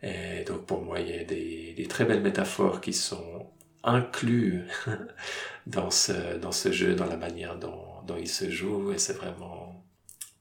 Et 0.02 0.44
donc 0.44 0.66
pour 0.66 0.82
moi, 0.82 1.00
il 1.00 1.08
y 1.08 1.18
a 1.18 1.24
des, 1.24 1.86
très 1.88 2.04
belles 2.04 2.22
métaphores 2.22 2.80
qui 2.80 2.92
sont 2.92 3.46
inclus 3.82 4.64
dans 5.66 5.90
ce, 5.90 6.36
dans 6.36 6.52
ce 6.52 6.70
jeu, 6.70 6.94
dans 6.94 7.06
la 7.06 7.16
manière 7.16 7.58
dont, 7.58 7.84
dont 8.06 8.16
il 8.16 8.28
se 8.28 8.50
joue, 8.50 8.92
et 8.92 8.98
c'est 8.98 9.14
vraiment 9.14 9.87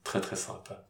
très 0.07 0.21
très 0.21 0.37
sympa. 0.37 0.87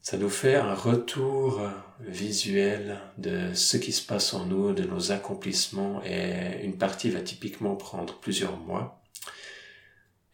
Ça 0.00 0.16
nous 0.16 0.30
fait 0.30 0.54
un 0.54 0.74
retour 0.74 1.60
visuel 2.00 3.00
de 3.18 3.52
ce 3.54 3.76
qui 3.76 3.90
se 3.90 4.06
passe 4.06 4.32
en 4.32 4.46
nous, 4.46 4.72
de 4.72 4.84
nos 4.84 5.10
accomplissements, 5.10 6.02
et 6.04 6.64
une 6.64 6.78
partie 6.78 7.10
va 7.10 7.20
typiquement 7.20 7.74
prendre 7.74 8.20
plusieurs 8.20 8.56
mois. 8.56 9.02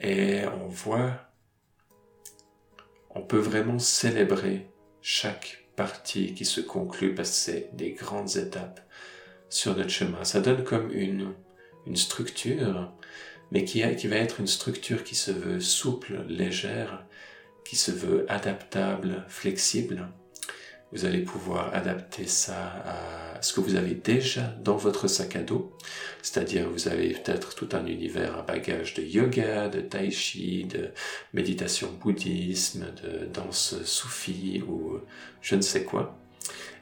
Et 0.01 0.43
on 0.63 0.69
voit, 0.69 1.13
on 3.11 3.23
peut 3.23 3.39
vraiment 3.39 3.79
célébrer 3.79 4.71
chaque 5.01 5.65
partie 5.77 6.35
qui 6.35 6.45
se 6.45 6.61
conclut 6.61 7.15
parce 7.15 7.31
que 7.31 7.37
c'est 7.37 7.71
des 7.75 7.93
grandes 7.93 8.37
étapes 8.37 8.81
sur 9.49 9.77
notre 9.77 9.91
chemin. 9.91 10.25
Ça 10.25 10.41
donne 10.41 10.63
comme 10.63 10.93
une, 10.93 11.35
une 11.87 11.97
structure, 11.97 12.93
mais 13.51 13.65
qui, 13.65 13.81
va 13.83 14.17
être 14.17 14.41
une 14.41 14.47
structure 14.47 15.05
qui 15.05 15.15
se 15.15 15.31
veut 15.31 15.61
souple, 15.61 16.25
légère, 16.29 17.05
qui 17.65 17.77
se 17.77 17.91
veut 17.91 18.27
adaptable, 18.29 19.25
flexible. 19.29 20.09
Vous 20.93 21.05
allez 21.05 21.21
pouvoir 21.21 21.75
adapter 21.75 22.27
ça 22.27 22.83
à 22.87 23.43
ce 23.43 23.53
que 23.53 23.61
vous 23.61 23.75
avez 23.75 23.95
déjà 23.95 24.55
dans 24.63 24.77
votre 24.77 25.07
sac 25.07 25.37
à 25.37 25.43
dos. 25.43 25.77
C'est-à-dire, 26.23 26.69
vous 26.71 26.89
avez 26.89 27.11
peut-être 27.11 27.55
tout 27.55 27.69
un 27.73 27.85
univers, 27.85 28.39
un 28.39 28.43
bagage 28.43 28.95
de 28.95 29.03
yoga, 29.03 29.69
de 29.69 29.81
tai 29.81 30.11
chi, 30.11 30.65
de 30.65 30.91
méditation 31.35 31.93
bouddhisme, 32.01 32.87
de 33.03 33.27
danse 33.27 33.83
soufie 33.85 34.63
ou 34.67 34.99
je 35.43 35.57
ne 35.57 35.61
sais 35.61 35.85
quoi. 35.85 36.19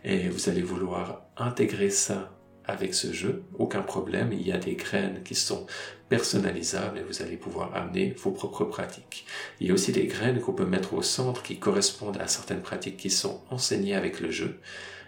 Et 0.04 0.28
vous 0.28 0.48
allez 0.48 0.62
vouloir 0.62 1.22
intégrer 1.36 1.90
ça 1.90 2.35
avec 2.66 2.94
ce 2.94 3.12
jeu, 3.12 3.44
aucun 3.58 3.82
problème, 3.82 4.32
il 4.32 4.46
y 4.46 4.52
a 4.52 4.58
des 4.58 4.74
graines 4.74 5.22
qui 5.22 5.34
sont 5.34 5.66
personnalisables 6.08 6.98
et 6.98 7.02
vous 7.02 7.22
allez 7.22 7.36
pouvoir 7.36 7.74
amener 7.74 8.14
vos 8.18 8.30
propres 8.30 8.64
pratiques. 8.64 9.26
Il 9.60 9.68
y 9.68 9.70
a 9.70 9.74
aussi 9.74 9.92
des 9.92 10.06
graines 10.06 10.40
qu'on 10.40 10.52
peut 10.52 10.66
mettre 10.66 10.94
au 10.94 11.02
centre 11.02 11.42
qui 11.42 11.58
correspondent 11.58 12.18
à 12.20 12.26
certaines 12.26 12.62
pratiques 12.62 12.96
qui 12.96 13.10
sont 13.10 13.42
enseignées 13.50 13.94
avec 13.94 14.20
le 14.20 14.30
jeu. 14.30 14.60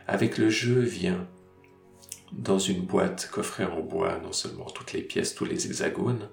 Avec 0.07 0.39
le 0.39 0.51
jeu 0.51 0.81
vient 0.81 1.27
dans 2.33 2.59
une 2.59 2.83
boîte 2.83 3.29
coffrée 3.31 3.65
en 3.65 3.81
bois 3.81 4.21
non 4.23 4.33
seulement 4.33 4.67
toutes 4.67 4.93
les 4.93 5.03
pièces, 5.03 5.35
tous 5.35 5.45
les 5.45 5.67
hexagones, 5.67 6.29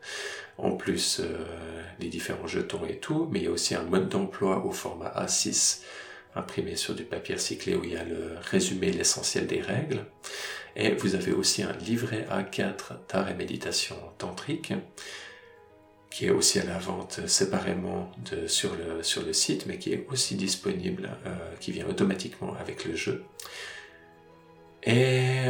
en 0.58 0.72
plus 0.72 1.22
euh, 1.22 1.46
les 2.00 2.08
différents 2.08 2.48
jetons 2.48 2.86
et 2.86 2.98
tout, 2.98 3.28
mais 3.32 3.40
il 3.40 3.46
y 3.46 3.48
a 3.48 3.52
aussi 3.52 3.76
un 3.76 3.84
mode 3.84 4.10
d'emploi 4.10 4.66
au 4.66 4.72
format 4.72 5.10
A6 5.10 5.82
imprimé 6.36 6.76
sur 6.76 6.96
du 6.96 7.04
papier 7.04 7.36
recyclé 7.36 7.76
où 7.76 7.84
il 7.84 7.94
y 7.94 7.98
a 7.98 8.04
le 8.04 8.36
résumé, 8.42 8.92
l'essentiel 8.92 9.48
des 9.48 9.62
règles. 9.62 10.06
Et 10.76 10.92
vous 10.92 11.16
avez 11.16 11.32
aussi 11.32 11.64
un 11.64 11.72
livret 11.74 12.28
A4 12.30 12.98
d'art 13.10 13.30
et 13.30 13.34
méditation 13.34 13.96
tantrique 14.18 14.74
qui 16.16 16.28
est 16.28 16.32
aussi 16.32 16.60
à 16.60 16.64
la 16.64 16.78
vente 16.78 17.28
séparément 17.28 18.10
sur, 18.48 18.74
le, 18.76 19.04
sur 19.04 19.22
le 19.26 19.34
site, 19.34 19.66
mais 19.66 19.78
qui 19.78 19.92
est 19.92 20.08
aussi 20.10 20.36
disponible, 20.36 21.10
euh, 21.26 21.36
qui 21.60 21.74
vient 21.74 21.86
automatiquement 21.88 22.56
avec 22.58 22.86
le 22.86 22.96
jeu. 22.96 23.26
Et 24.84 25.50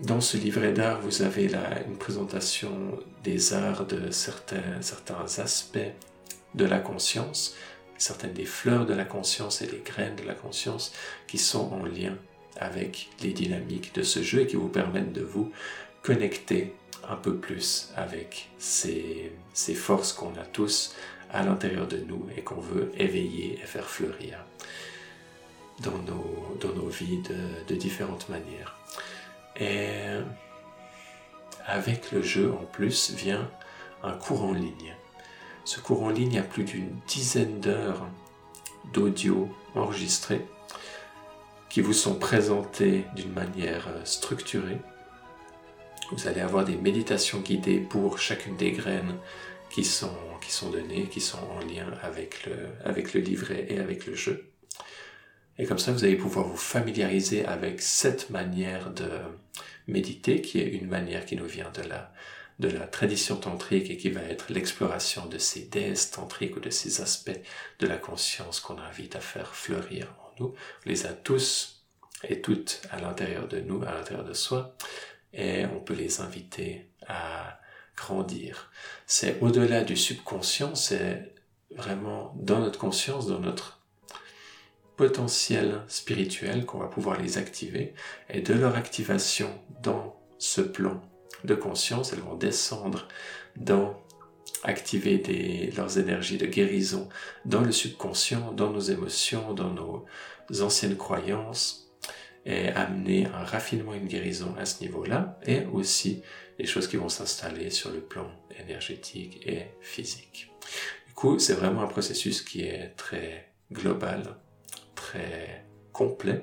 dans 0.00 0.20
ce 0.20 0.36
livret 0.36 0.72
d'art, 0.72 1.00
vous 1.00 1.22
avez 1.22 1.48
là 1.48 1.80
une 1.86 1.96
présentation 1.96 2.98
des 3.22 3.54
arts 3.54 3.86
de 3.86 4.10
certains, 4.10 4.82
certains 4.82 5.24
aspects 5.38 5.78
de 6.54 6.64
la 6.66 6.78
conscience, 6.78 7.56
certaines 7.98 8.32
des 8.32 8.44
fleurs 8.44 8.86
de 8.86 8.94
la 8.94 9.04
conscience 9.04 9.62
et 9.62 9.66
des 9.66 9.82
graines 9.84 10.16
de 10.16 10.24
la 10.24 10.34
conscience 10.34 10.92
qui 11.26 11.38
sont 11.38 11.72
en 11.72 11.84
lien 11.84 12.16
avec 12.56 13.08
les 13.22 13.32
dynamiques 13.32 13.94
de 13.94 14.02
ce 14.02 14.22
jeu 14.22 14.42
et 14.42 14.46
qui 14.46 14.56
vous 14.56 14.68
permettent 14.68 15.12
de 15.12 15.22
vous 15.22 15.50
connecter 16.02 16.74
un 17.08 17.16
peu 17.16 17.36
plus 17.36 17.92
avec 17.96 18.48
ces, 18.58 19.32
ces 19.52 19.74
forces 19.74 20.12
qu'on 20.12 20.34
a 20.36 20.44
tous 20.44 20.94
à 21.32 21.42
l'intérieur 21.42 21.88
de 21.88 21.98
nous 21.98 22.26
et 22.36 22.42
qu'on 22.42 22.60
veut 22.60 22.92
éveiller 22.96 23.58
et 23.62 23.66
faire 23.66 23.88
fleurir 23.88 24.38
dans 25.80 25.98
nos, 25.98 26.56
dans 26.60 26.72
nos 26.72 26.88
vies 26.88 27.20
de 27.68 27.74
différentes 27.74 28.28
manières. 28.28 28.76
Et 29.58 29.88
avec 31.66 32.12
le 32.12 32.22
jeu 32.22 32.52
en 32.52 32.64
plus 32.64 33.12
vient 33.12 33.50
un 34.02 34.12
cours 34.12 34.44
en 34.44 34.52
ligne. 34.52 34.94
Ce 35.64 35.80
cours 35.80 36.02
en 36.02 36.10
ligne 36.10 36.38
a 36.38 36.42
plus 36.42 36.64
d'une 36.64 36.90
dizaine 37.06 37.60
d'heures 37.60 38.06
d'audio 38.92 39.48
enregistrés 39.74 40.44
qui 41.70 41.80
vous 41.80 41.94
sont 41.94 42.16
présentés 42.16 43.04
d'une 43.16 43.32
manière 43.32 43.88
euh, 43.88 44.04
structurée. 44.04 44.78
Vous 46.12 46.28
allez 46.28 46.42
avoir 46.42 46.64
des 46.64 46.76
méditations 46.76 47.40
guidées 47.40 47.80
pour 47.80 48.18
chacune 48.18 48.56
des 48.56 48.72
graines 48.72 49.16
qui 49.70 49.84
sont, 49.84 50.12
données, 50.70 51.08
qui 51.08 51.20
sont 51.20 51.38
en 51.38 51.58
lien 51.60 51.86
avec 52.02 52.44
le, 52.44 52.68
avec 52.84 53.14
le 53.14 53.20
livret 53.22 53.66
et 53.70 53.80
avec 53.80 54.06
le 54.06 54.14
jeu. 54.14 54.52
Et 55.58 55.64
comme 55.64 55.78
ça, 55.78 55.90
vous 55.90 56.04
allez 56.04 56.16
pouvoir 56.16 56.46
vous 56.46 56.56
familiariser 56.56 57.44
avec 57.44 57.80
cette 57.80 58.30
manière 58.30 58.90
de 58.90 59.08
méditer, 59.88 60.42
qui 60.42 60.60
est 60.60 60.68
une 60.68 60.86
manière 60.86 61.26
qui 61.26 61.36
nous 61.36 61.46
vient 61.46 61.70
de 61.70 61.82
la, 61.88 62.12
de 62.58 62.68
la 62.68 62.86
tradition 62.86 63.36
tantrique 63.36 63.90
et 63.90 63.96
qui 63.96 64.10
va 64.10 64.22
être 64.22 64.52
l'exploration 64.52 65.26
de 65.26 65.38
ces 65.38 65.62
déesses 65.62 66.10
tantriques 66.10 66.56
ou 66.56 66.60
de 66.60 66.70
ces 66.70 67.00
aspects 67.00 67.40
de 67.80 67.86
la 67.86 67.96
conscience 67.96 68.60
qu'on 68.60 68.78
invite 68.78 69.16
à 69.16 69.20
faire 69.20 69.54
fleurir 69.54 70.14
nous, 70.38 70.46
on 70.46 70.88
les 70.88 71.06
a 71.06 71.12
tous 71.12 71.84
et 72.24 72.40
toutes 72.40 72.82
à 72.90 73.00
l'intérieur 73.00 73.48
de 73.48 73.60
nous, 73.60 73.82
à 73.82 73.92
l'intérieur 73.92 74.24
de 74.24 74.32
soi, 74.32 74.76
et 75.32 75.66
on 75.66 75.80
peut 75.80 75.94
les 75.94 76.20
inviter 76.20 76.88
à 77.06 77.60
grandir. 77.96 78.70
C'est 79.06 79.38
au-delà 79.40 79.84
du 79.84 79.96
subconscient, 79.96 80.74
c'est 80.74 81.34
vraiment 81.76 82.34
dans 82.36 82.60
notre 82.60 82.78
conscience, 82.78 83.26
dans 83.26 83.40
notre 83.40 83.80
potentiel 84.96 85.82
spirituel 85.88 86.64
qu'on 86.64 86.78
va 86.78 86.86
pouvoir 86.86 87.20
les 87.20 87.36
activer, 87.36 87.94
et 88.30 88.40
de 88.40 88.54
leur 88.54 88.76
activation 88.76 89.50
dans 89.82 90.20
ce 90.38 90.60
plan 90.60 91.02
de 91.44 91.54
conscience, 91.54 92.12
elles 92.12 92.20
vont 92.20 92.36
descendre 92.36 93.06
dans 93.56 94.04
activer 94.62 95.70
leurs 95.76 95.98
énergies 95.98 96.38
de 96.38 96.46
guérison 96.46 97.08
dans 97.44 97.60
le 97.60 97.70
subconscient, 97.70 98.52
dans 98.52 98.70
nos 98.70 98.80
émotions, 98.80 99.52
dans 99.52 99.70
nos 99.70 100.06
anciennes 100.62 100.96
croyances 100.96 101.92
et 102.46 102.68
amener 102.68 103.26
un 103.26 103.44
raffinement, 103.44 103.94
une 103.94 104.06
guérison 104.06 104.54
à 104.58 104.66
ce 104.66 104.82
niveau-là 104.82 105.38
et 105.46 105.64
aussi 105.66 106.22
les 106.58 106.66
choses 106.66 106.88
qui 106.88 106.96
vont 106.96 107.08
s'installer 107.08 107.70
sur 107.70 107.90
le 107.90 108.00
plan 108.00 108.30
énergétique 108.58 109.40
et 109.46 109.66
physique. 109.80 110.50
Du 111.06 111.14
coup, 111.14 111.38
c'est 111.38 111.54
vraiment 111.54 111.82
un 111.82 111.86
processus 111.86 112.42
qui 112.42 112.62
est 112.62 112.94
très 112.96 113.52
global, 113.72 114.36
très 114.94 115.64
complet 115.92 116.42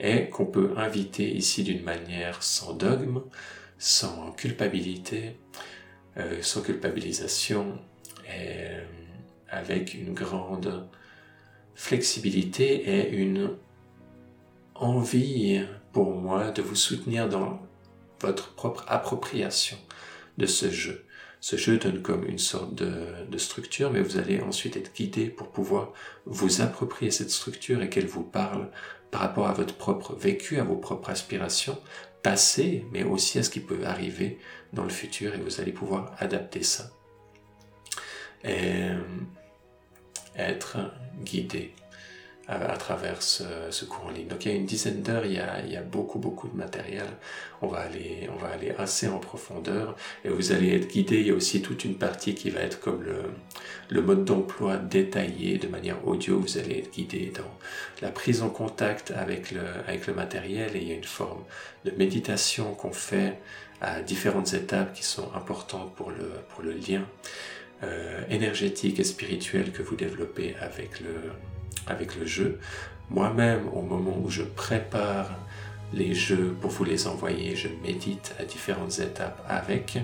et 0.00 0.28
qu'on 0.28 0.46
peut 0.46 0.72
inviter 0.76 1.30
ici 1.30 1.62
d'une 1.62 1.82
manière 1.82 2.42
sans 2.42 2.74
dogme, 2.74 3.22
sans 3.84 4.32
culpabilité, 4.32 5.36
euh, 6.16 6.38
sans 6.40 6.62
culpabilisation 6.62 7.78
euh, 8.30 8.82
avec 9.50 9.92
une 9.92 10.14
grande 10.14 10.88
flexibilité 11.74 12.64
et 12.88 13.12
une 13.12 13.50
envie 14.74 15.66
pour 15.92 16.12
moi 16.12 16.50
de 16.50 16.62
vous 16.62 16.76
soutenir 16.76 17.28
dans 17.28 17.60
votre 18.20 18.54
propre 18.54 18.86
appropriation 18.88 19.76
de 20.38 20.46
ce 20.46 20.70
jeu. 20.70 21.04
Ce 21.42 21.56
jeu 21.56 21.76
donne 21.76 22.00
comme 22.00 22.24
une 22.24 22.38
sorte 22.38 22.74
de, 22.74 23.26
de, 23.30 23.36
structure, 23.36 23.90
mais 23.90 24.00
vous 24.00 24.16
allez 24.16 24.40
ensuite 24.40 24.78
être 24.78 24.94
guidé 24.94 25.26
pour 25.26 25.50
pouvoir 25.50 25.92
vous 26.24 26.62
approprier 26.62 27.10
cette 27.10 27.30
structure 27.30 27.82
et 27.82 27.90
qu'elle 27.90 28.06
vous 28.06 28.24
parle 28.24 28.70
par 29.10 29.20
rapport 29.20 29.46
à 29.46 29.52
votre 29.52 29.74
propre 29.74 30.14
vécu, 30.14 30.58
à 30.58 30.64
vos 30.64 30.76
propres 30.76 31.10
aspirations, 31.10 31.78
passé, 32.24 32.84
mais 32.90 33.04
aussi 33.04 33.38
à 33.38 33.44
ce 33.44 33.50
qui 33.50 33.60
peut 33.60 33.84
arriver 33.84 34.38
dans 34.72 34.82
le 34.82 34.88
futur 34.90 35.34
et 35.34 35.38
vous 35.38 35.60
allez 35.60 35.72
pouvoir 35.72 36.16
adapter 36.18 36.64
ça. 36.64 36.90
Et 38.42 38.88
être 40.36 40.78
guidé 41.22 41.72
à, 42.48 42.76
travers 42.76 43.22
ce, 43.22 43.84
cours 43.84 44.06
en 44.06 44.10
ligne. 44.10 44.26
Donc 44.26 44.44
il 44.44 44.52
y 44.52 44.54
a 44.54 44.56
une 44.56 44.66
dizaine 44.66 45.02
d'heures, 45.02 45.24
il, 45.24 45.32
y 45.32 45.76
a 45.76 45.82
beaucoup 45.82 46.18
beaucoup 46.18 46.48
de 46.48 46.56
matériel. 46.56 47.06
On 47.62 47.66
va 47.66 47.78
aller 47.78 48.28
on 48.34 48.36
va 48.36 48.48
aller 48.48 48.72
assez 48.78 49.08
en 49.08 49.18
profondeur 49.18 49.96
et 50.24 50.28
vous 50.28 50.52
allez 50.52 50.74
être 50.74 50.88
guidé. 50.88 51.20
Il 51.20 51.26
y 51.26 51.30
a 51.30 51.34
aussi 51.34 51.62
toute 51.62 51.84
une 51.84 51.96
partie 51.96 52.34
qui 52.34 52.50
va 52.50 52.60
être 52.60 52.80
comme 52.80 53.02
le, 53.90 54.02
mode 54.02 54.24
d'emploi 54.24 54.76
détaillé 54.76 55.58
de 55.58 55.68
manière 55.68 56.06
audio. 56.06 56.38
Vous 56.38 56.58
allez 56.58 56.78
être 56.78 56.92
guidé 56.92 57.32
dans 57.34 57.50
la 58.02 58.10
prise 58.10 58.42
en 58.42 58.50
contact 58.50 59.12
avec 59.12 59.52
le 59.52 60.14
matériel 60.14 60.76
et 60.76 60.80
il 60.80 60.88
y 60.88 60.92
a 60.92 60.96
une 60.96 61.04
forme 61.04 61.44
de 61.84 61.92
méditation 61.92 62.74
qu'on 62.74 62.92
fait 62.92 63.38
à 63.80 64.00
différentes 64.00 64.52
étapes 64.54 64.92
qui 64.92 65.02
sont 65.02 65.32
importantes 65.34 65.94
pour 65.94 66.10
le 66.10 66.30
pour 66.50 66.62
le 66.62 66.72
lien. 66.72 67.06
Euh, 67.82 68.22
énergétique 68.30 69.00
et 69.00 69.04
spirituel 69.04 69.72
que 69.72 69.82
vous 69.82 69.96
développez 69.96 70.54
avec 70.60 71.00
le, 71.00 71.32
avec 71.86 72.16
le 72.16 72.26
jeu. 72.26 72.58
Moi-même, 73.10 73.68
au 73.72 73.82
moment 73.82 74.16
où 74.22 74.30
je 74.30 74.42
prépare 74.42 75.30
les 75.92 76.14
jeux 76.14 76.56
pour 76.60 76.70
vous 76.70 76.84
les 76.84 77.06
envoyer, 77.06 77.54
je 77.54 77.68
médite 77.82 78.34
à 78.38 78.44
différentes 78.44 78.98
étapes 78.98 79.44
avec 79.48 79.98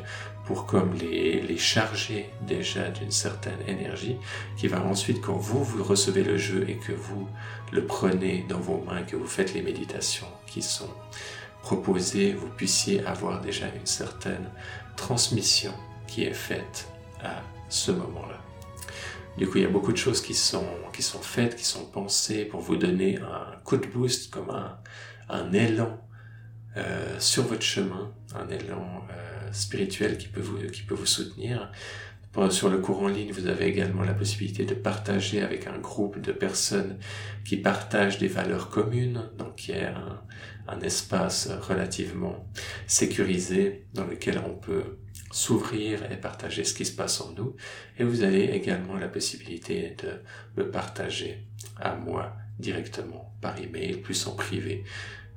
pour 0.44 0.66
comme 0.66 0.94
les, 0.94 1.40
les 1.40 1.58
charger 1.58 2.30
déjà 2.42 2.88
d'une 2.88 3.10
certaine 3.10 3.58
énergie 3.66 4.16
qui 4.56 4.68
va 4.68 4.82
ensuite 4.82 5.20
quand 5.20 5.37
vous 5.37 5.62
vous 5.62 5.82
recevez 5.82 6.25
le 6.25 6.37
jeu 6.37 6.68
et 6.68 6.76
que 6.76 6.92
vous 6.92 7.28
le 7.72 7.84
prenez 7.84 8.44
dans 8.49 8.58
vos 8.58 8.78
mains, 8.78 9.02
que 9.02 9.16
vous 9.16 9.26
faites 9.26 9.54
les 9.54 9.62
méditations 9.62 10.26
qui 10.46 10.62
sont 10.62 10.90
proposées, 11.62 12.32
vous 12.32 12.49
puissiez 12.49 13.04
avoir 13.06 13.40
déjà 13.40 13.66
une 13.68 13.87
certaine 13.87 14.50
transmission 14.96 15.72
qui 16.06 16.25
est 16.25 16.34
faite 16.34 16.88
à 17.22 17.42
ce 17.68 17.92
moment-là. 17.92 18.50
Du 19.38 19.46
coup, 19.46 19.58
il 19.58 19.62
y 19.62 19.66
a 19.66 19.70
beaucoup 19.70 19.92
de 19.92 19.96
choses 19.96 20.20
qui 20.20 20.34
sont, 20.34 20.64
faites, 21.22 21.56
qui 21.56 21.64
sont 21.64 21.87
pensées 21.87 22.44
pour 22.44 22.60
vous 22.60 22.76
donner 22.76 23.18
un 23.18 23.56
coup 23.64 23.76
de 23.76 23.87
boost, 23.87 24.30
comme 24.30 24.50
un, 24.50 25.52
élan 25.52 25.99
euh, 26.76 27.18
sur 27.18 27.44
votre 27.44 27.62
chemin, 27.62 28.12
un 28.34 28.49
élan 28.49 29.06
euh, 29.10 29.52
spirituel 29.52 30.18
qui 30.18 30.28
peut 30.28 30.40
vous 30.42 31.06
soutenir. 31.06 31.70
Sur 32.50 32.70
le 32.70 32.78
cours 32.78 33.02
en 33.02 33.08
ligne, 33.08 33.32
vous 33.32 33.49
avez 33.49 33.66
également 33.66 34.04
la 34.04 34.14
possibilité 34.14 34.64
de 34.64 34.75
partager 34.75 35.42
avec 35.42 35.66
un 35.66 35.78
groupe 35.78 36.20
de 36.20 36.30
personnes 36.30 36.96
qui 37.44 37.56
partagent 37.56 38.18
des 38.18 38.28
valeurs 38.28 38.70
communes, 38.70 39.28
donc 39.37 39.66
il 39.68 39.75
y 39.75 39.78
a 39.80 40.22
un, 40.68 40.80
espace 40.80 41.49
relativement 41.68 42.46
sécurisé 42.87 43.87
dans 43.92 44.06
lequel 44.06 44.40
on 44.46 44.54
peut 44.54 44.99
s'ouvrir 45.32 46.10
et 46.12 46.16
partager 46.16 46.62
ce 46.62 46.72
qui 46.72 46.84
se 46.84 46.94
passe 46.94 47.20
en 47.20 47.32
nous. 47.32 47.56
Et 47.99 48.04
vous 48.04 48.22
avez 48.22 48.54
également 48.54 48.96
la 48.96 49.08
possibilité 49.08 49.96
de 50.00 50.62
me 50.62 50.70
partager 50.70 51.44
à 51.76 51.96
moi 51.96 52.37
directement 52.60 53.34
par 53.40 53.60
email, 53.60 53.96
plus 53.96 54.28
en 54.28 54.37
privé, 54.37 54.84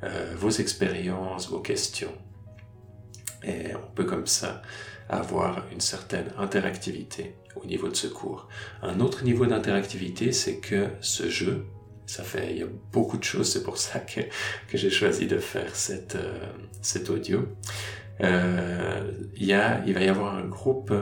euh, 0.03 0.35
vos 0.37 0.51
expériences, 0.51 1.49
vos 1.49 1.61
questions. 1.61 2.15
Et 3.43 3.75
on 3.75 3.91
peut 3.93 4.05
comme 4.05 4.27
ça 4.27 4.61
avoir 5.09 5.63
une 5.71 5.81
certaine 5.81 6.31
interactivité 6.37 7.35
au 7.55 7.65
niveau 7.65 7.87
de 7.87 7.95
ce 7.95 8.07
cours. 8.07 8.47
Un 8.81 8.99
autre 8.99 9.23
niveau 9.23 9.45
d'interactivité, 9.45 10.31
c'est 10.31 10.57
que 10.57 10.87
ce 11.01 11.29
jeu, 11.29 11.65
ça 12.05 12.23
fait, 12.23 12.51
il 12.51 12.57
y 12.59 12.63
a 12.63 12.67
beaucoup 12.91 13.17
de 13.17 13.23
choses, 13.23 13.51
c'est 13.51 13.63
pour 13.63 13.77
ça 13.77 13.99
que, 13.99 14.21
que 14.67 14.77
j'ai 14.77 14.89
choisi 14.89 15.27
de 15.27 15.37
faire 15.37 15.75
cette, 15.75 16.15
euh, 16.15 16.39
cet 16.81 17.09
audio 17.09 17.47
euh, 18.21 19.11
il, 19.35 19.45
y 19.45 19.53
a, 19.53 19.83
il 19.85 19.93
va 19.93 20.01
y 20.01 20.07
avoir 20.07 20.35
un 20.35 20.45
groupe 20.45 20.93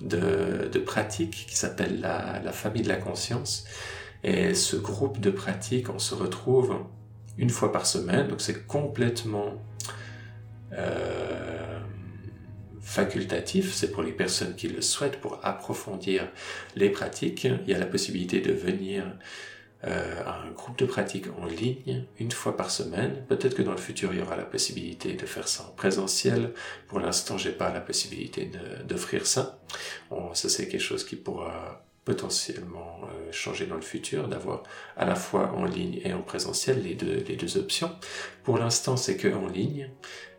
de, 0.00 0.68
de 0.70 0.78
pratiques 0.78 1.46
qui 1.48 1.56
s'appelle 1.56 2.00
la, 2.00 2.40
la 2.44 2.52
famille 2.52 2.82
de 2.82 2.88
la 2.88 2.96
conscience. 2.96 3.64
Et 4.24 4.54
ce 4.54 4.76
groupe 4.76 5.20
de 5.20 5.30
pratiques, 5.30 5.90
on 5.90 5.98
se 5.98 6.14
retrouve 6.14 6.76
une 7.36 7.50
fois 7.50 7.70
par 7.70 7.86
semaine, 7.86 8.26
donc 8.26 8.40
c'est 8.40 8.66
complètement 8.66 9.54
euh, 10.72 11.47
facultatif, 12.88 13.74
c'est 13.74 13.92
pour 13.92 14.02
les 14.02 14.12
personnes 14.12 14.56
qui 14.56 14.66
le 14.66 14.80
souhaitent 14.80 15.20
pour 15.20 15.38
approfondir 15.42 16.26
les 16.74 16.88
pratiques. 16.88 17.44
Il 17.44 17.70
y 17.70 17.74
a 17.74 17.78
la 17.78 17.84
possibilité 17.84 18.40
de 18.40 18.50
venir 18.50 19.04
euh, 19.84 20.22
un 20.24 20.50
groupe 20.52 20.78
de 20.78 20.86
pratique 20.86 21.26
en 21.38 21.44
ligne 21.44 22.04
une 22.18 22.32
fois 22.32 22.56
par 22.56 22.70
semaine. 22.70 23.26
Peut-être 23.28 23.54
que 23.54 23.62
dans 23.62 23.72
le 23.72 23.78
futur, 23.78 24.14
il 24.14 24.20
y 24.20 24.22
aura 24.22 24.36
la 24.36 24.46
possibilité 24.46 25.12
de 25.12 25.26
faire 25.26 25.48
ça 25.48 25.64
en 25.64 25.72
présentiel. 25.72 26.54
Pour 26.86 26.98
l'instant, 26.98 27.36
j'ai 27.36 27.52
pas 27.52 27.70
la 27.70 27.82
possibilité 27.82 28.50
d'offrir 28.88 29.26
ça. 29.26 29.60
Bon, 30.08 30.32
ça, 30.32 30.48
c'est 30.48 30.66
quelque 30.66 30.80
chose 30.80 31.04
qui 31.04 31.16
pourra 31.16 31.86
potentiellement 32.08 33.00
euh, 33.02 33.30
changer 33.32 33.66
dans 33.66 33.74
le 33.74 33.82
futur, 33.82 34.28
d'avoir 34.28 34.62
à 34.96 35.04
la 35.04 35.14
fois 35.14 35.52
en 35.54 35.66
ligne 35.66 36.00
et 36.04 36.14
en 36.14 36.22
présentiel 36.22 36.82
les 36.82 36.94
deux, 36.94 37.22
les 37.28 37.36
deux 37.36 37.58
options. 37.58 37.90
Pour 38.44 38.56
l'instant, 38.56 38.96
c'est 38.96 39.18
que 39.18 39.28
en 39.28 39.46
ligne. 39.46 39.90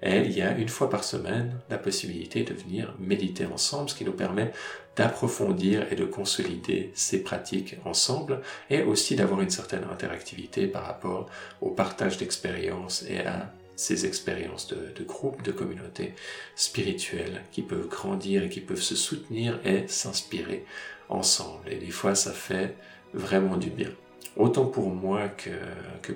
Et 0.01 0.21
il 0.21 0.31
y 0.35 0.41
a 0.41 0.57
une 0.57 0.67
fois 0.67 0.89
par 0.89 1.03
semaine 1.03 1.59
la 1.69 1.77
possibilité 1.77 2.41
de 2.41 2.55
venir 2.55 2.95
méditer 2.97 3.45
ensemble, 3.45 3.87
ce 3.87 3.93
qui 3.93 4.03
nous 4.03 4.13
permet 4.13 4.51
d'approfondir 4.95 5.85
et 5.91 5.95
de 5.95 6.05
consolider 6.05 6.91
ces 6.95 7.21
pratiques 7.21 7.75
ensemble 7.85 8.41
et 8.71 8.81
aussi 8.81 9.15
d'avoir 9.15 9.39
une 9.41 9.51
certaine 9.51 9.83
interactivité 9.91 10.65
par 10.65 10.87
rapport 10.87 11.29
au 11.61 11.69
partage 11.69 12.17
d'expériences 12.17 13.05
et 13.07 13.19
à 13.19 13.53
ces 13.75 14.07
expériences 14.07 14.65
de, 14.67 14.91
de 14.95 15.03
groupe, 15.03 15.43
de 15.43 15.51
communauté 15.51 16.15
spirituelle 16.55 17.43
qui 17.51 17.61
peuvent 17.61 17.87
grandir 17.87 18.43
et 18.43 18.49
qui 18.49 18.59
peuvent 18.59 18.81
se 18.81 18.95
soutenir 18.95 19.59
et 19.63 19.87
s'inspirer 19.87 20.65
ensemble. 21.09 21.69
Et 21.71 21.75
des 21.75 21.91
fois, 21.91 22.15
ça 22.15 22.31
fait 22.31 22.75
vraiment 23.13 23.57
du 23.57 23.69
bien. 23.69 23.89
Autant 24.37 24.65
pour 24.65 24.89
moi 24.89 25.27
que, 25.27 25.49
euh, 25.49 26.13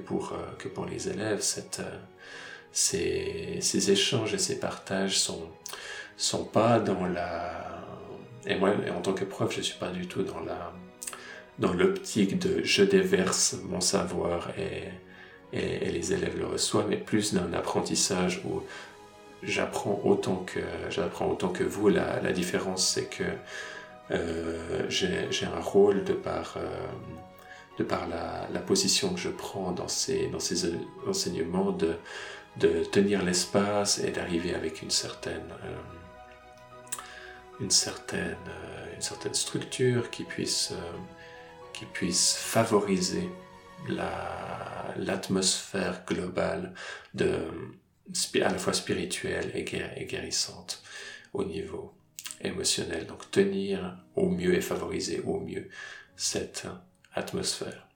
pour 0.73 0.86
les 0.86 1.10
élèves, 1.10 1.43
euh, 1.79 1.99
ces, 2.71 3.91
échanges 3.91 4.34
et 4.34 4.38
ces 4.38 4.60
partages 4.60 5.19
sont, 5.19 5.49
sont 6.15 6.45
pas 6.45 6.79
dans 6.79 7.06
la... 7.06 7.82
Et 8.45 8.56
moi, 8.56 8.73
en 8.95 9.01
tant 9.01 9.13
que 9.13 9.23
prof, 9.23 9.53
je 9.56 9.62
suis 9.62 9.77
pas 9.77 9.89
du 9.89 10.08
tout 10.08 10.23
dans 11.60 11.73
l'optique 11.73 12.39
de 12.39 12.62
je 12.63 12.84
déverse 12.84 13.56
mon 13.69 13.79
savoir 13.79 14.49
et, 14.58 14.89
et, 15.53 15.91
les 15.91 16.13
élèves 16.13 16.38
le 16.38 16.47
reçoivent, 16.47 16.88
mais 16.89 16.97
plus 16.97 17.34
d'un 17.34 17.53
apprentissage 17.53 18.41
où 18.45 18.62
j'apprends 19.43 20.01
autant 20.03 20.43
que 20.45 20.60
j'apprends 20.89 21.29
autant 21.29 21.49
que 21.49 21.63
vous. 21.63 21.89
La, 21.89 22.19
la 22.21 22.32
différence, 22.32 22.86
c'est 22.88 23.10
que 23.10 23.23
euh, 24.12 24.86
j'ai 24.89 25.46
un 25.46 25.60
rôle 25.60 26.04
de 26.04 26.13
par, 26.13 26.56
euh, 26.58 26.70
de 27.78 27.84
par 27.84 28.08
la, 28.08 28.60
position 28.60 29.13
que 29.13 29.20
je 29.20 29.30
prends 29.30 29.72
dans 29.72 29.88
ces, 29.88 30.28
dans 30.28 30.39
ces 30.39 30.74
enseignements 31.08 31.72
de, 31.72 31.96
de 32.58 32.84
tenir 32.84 33.24
l'espace 33.24 34.00
et 34.00 34.12
d'arriver 34.12 34.54
avec 34.54 34.82
une 34.82 34.92
certaine, 34.92 35.54
euh, 35.63 35.78
une, 37.62 37.72
certaine, 37.72 38.38
une 38.96 39.02
certaine 39.02 39.34
structure 39.34 40.10
qui 40.10 40.24
puisse, 40.24 40.74
qui 41.72 41.86
puisse 41.86 42.36
favoriser 42.36 43.30
l'atmosphère 44.98 46.04
globale 46.06 46.74
de, 47.13 47.48
à 48.36 48.50
la 48.50 48.58
fois 48.58 48.74
spirituelle 48.74 49.52
et 49.56 49.63
guérissante 50.06 50.84
au 51.34 51.44
niveau 51.44 51.94
émotionnel. 52.43 53.08
Donc 53.08 53.29
tenir 53.32 53.97
au 54.15 54.29
mieux 54.29 54.53
et 54.56 54.62
favoriser 54.62 55.21
au 55.21 55.39
mieux 55.39 55.69
cette 56.15 56.67
atmosphère. 57.13 57.88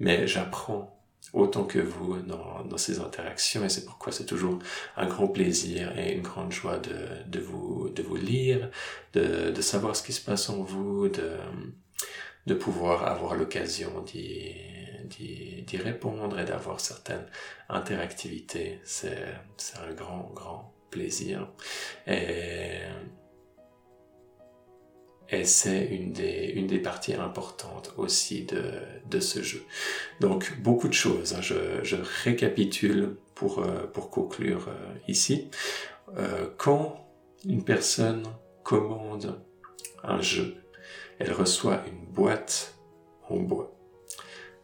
Mais 0.00 0.26
j'apprends 0.26 0.92
autant 1.32 1.64
que 1.64 1.78
vous 1.78 2.20
dans, 2.20 2.64
dans 2.64 2.78
ces 2.78 3.00
interactions 3.00 3.64
et 3.64 3.68
c'est 3.68 3.84
pourquoi 3.84 4.12
c'est 4.12 4.26
toujours 4.26 4.58
un 4.96 5.06
grand 5.06 5.28
plaisir 5.28 5.96
et 5.98 6.12
une 6.12 6.22
grande 6.22 6.52
joie 6.52 6.78
de, 6.78 6.96
de, 7.26 7.40
vous, 7.40 7.88
de 7.90 8.02
vous 8.02 8.16
lire, 8.16 8.70
de, 9.12 9.50
de 9.50 9.60
savoir 9.60 9.96
ce 9.96 10.02
qui 10.02 10.12
se 10.12 10.20
passe 10.24 10.48
en 10.48 10.62
vous, 10.62 11.08
de, 11.08 11.32
de 12.46 12.54
pouvoir 12.54 13.06
avoir 13.06 13.34
l'occasion 13.34 14.02
d'y 14.02 14.54
d'y 15.08 15.76
répondre 15.76 16.38
et 16.38 16.44
d'avoir 16.44 16.80
certaines 16.80 17.26
interactivités. 17.68 18.80
C'est 18.84 19.14
un 19.80 19.92
grand, 19.92 20.30
grand 20.34 20.74
plaisir. 20.90 21.48
Et 25.30 25.44
c'est 25.44 25.86
une 25.86 26.12
des, 26.12 26.78
parties 26.78 27.14
importantes 27.14 27.92
aussi 27.96 28.44
de, 28.44 28.62
de 29.10 29.20
ce 29.20 29.42
jeu. 29.42 29.62
Donc 30.20 30.58
beaucoup 30.60 30.88
de 30.88 30.94
choses. 30.94 31.34
Hein. 31.34 31.40
Je, 31.40 31.96
récapitule 32.24 33.16
pour, 33.34 33.60
euh, 33.60 33.86
conclure 34.10 34.68
euh, 34.68 34.94
ici. 35.08 35.50
Euh, 36.16 36.48
quand 36.56 37.08
une 37.44 37.64
personne 37.64 38.22
commande 38.62 39.40
un 40.04 40.20
jeu, 40.20 40.56
elle 41.18 41.32
reçoit 41.32 41.82
une 41.86 42.06
boîte 42.12 42.74
en 43.28 43.36
bois. 43.36 43.76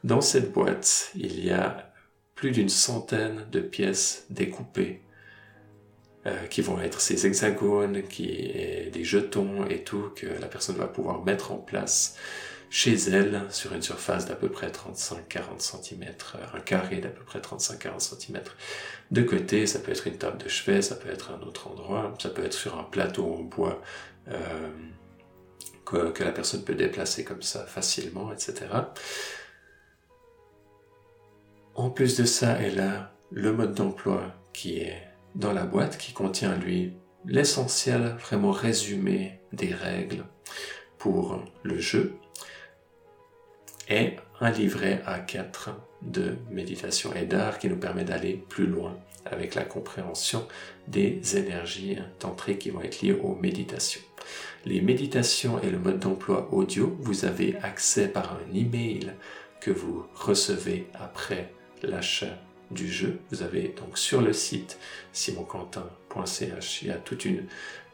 Dans 0.05 0.21
cette 0.21 0.53
boîte, 0.53 1.11
il 1.15 1.45
y 1.45 1.51
a 1.51 1.93
plus 2.35 2.51
d'une 2.51 2.69
centaine 2.69 3.47
de 3.51 3.61
pièces 3.61 4.27
découpées 4.31 5.03
euh, 6.27 6.47
qui 6.47 6.63
vont 6.63 6.81
être 6.81 7.01
ces 7.01 7.27
hexagones, 7.27 8.03
qui 8.05 8.27
des 8.93 9.05
jetons 9.05 9.67
et 9.67 9.83
tout 9.83 10.11
que 10.15 10.27
la 10.27 10.47
personne 10.47 10.77
va 10.77 10.87
pouvoir 10.87 11.25
mettre 11.25 11.53
en 11.53 11.57
place 11.57 12.17
chez 12.73 12.95
elle 12.95 13.43
sur 13.51 13.75
une 13.75 13.83
surface 13.83 14.25
d'à 14.25 14.35
peu 14.35 14.49
près 14.49 14.69
35-40 14.69 15.59
cm, 15.59 16.07
un 16.55 16.61
carré 16.61 17.01
d'à 17.01 17.11
peu 17.11 17.23
près 17.23 17.39
35-40 17.39 18.01
cm. 18.01 18.41
De 19.11 19.23
côté, 19.23 19.67
ça 19.67 19.79
peut 19.79 19.93
être 19.93 20.07
une 20.07 20.17
table 20.17 20.43
de 20.43 20.49
chevet, 20.49 20.81
ça 20.81 20.95
peut 20.95 21.11
être 21.11 21.33
un 21.33 21.47
autre 21.47 21.69
endroit, 21.69 22.15
ça 22.19 22.31
peut 22.31 22.43
être 22.43 22.55
sur 22.55 22.79
un 22.79 22.85
plateau 22.85 23.31
en 23.31 23.43
bois 23.43 23.83
euh, 24.29 24.71
que, 25.85 26.13
que 26.13 26.25
la 26.25 26.33
personne 26.33 26.65
peut 26.65 26.75
déplacer 26.75 27.25
comme 27.25 27.43
ça 27.43 27.67
facilement, 27.67 28.33
etc. 28.33 28.65
En 31.75 31.91
plus 31.91 32.17
de 32.17 32.25
ça, 32.25 32.57
elle 32.59 32.81
a 32.81 33.13
le 33.31 33.53
mode 33.53 33.75
d'emploi 33.75 34.35
qui 34.55 34.79
est 34.79 35.12
dans 35.35 35.53
la 35.53 35.65
boîte 35.65 35.99
qui 35.99 36.13
contient 36.13 36.57
lui 36.57 36.93
l'essentiel 37.25 38.17
vraiment 38.19 38.51
résumé 38.51 39.41
des 39.53 39.73
règles 39.73 40.25
pour 40.99 41.43
le 41.63 41.79
jeu 41.79 42.15
et 43.89 44.17
un 44.41 44.51
livret 44.51 45.03
A4 45.07 45.71
de 46.03 46.37
méditation 46.51 47.15
et 47.15 47.27
d'art 47.27 47.59
qui 47.59 47.69
nous 47.69 47.77
permet 47.77 48.05
d'aller 48.05 48.35
plus 48.49 48.67
loin 48.67 48.97
avec 49.25 49.55
la 49.55 49.65
compréhension 49.65 50.47
des 50.89 51.37
énergies 51.37 51.99
tantriques 52.19 52.61
qui 52.61 52.71
vont 52.71 52.83
être 52.83 53.03
liées 53.03 53.19
aux 53.23 53.35
méditations. 53.37 54.01
Les 54.65 54.81
méditations 54.81 55.61
et 55.61 55.71
le 55.71 55.79
mode 55.79 56.01
d'emploi 56.01 56.49
audio, 56.53 56.97
vous 57.01 57.25
avez 57.25 57.57
accès 57.63 58.09
par 58.09 58.35
un 58.35 58.55
email 58.55 59.13
que 59.61 59.71
vous 59.71 60.05
recevez 60.15 60.89
après 60.95 61.53
l'achat 61.83 62.39
du 62.73 62.91
jeu. 62.91 63.19
Vous 63.31 63.43
avez 63.43 63.75
donc 63.77 63.99
sur 63.99 64.21
le 64.21 64.33
site 64.33 64.79
simonquentin.ch, 65.13 66.83
il 66.83 66.89
y 66.89 66.91
a 66.91 66.97
toute 66.97 67.25
une 67.25 67.45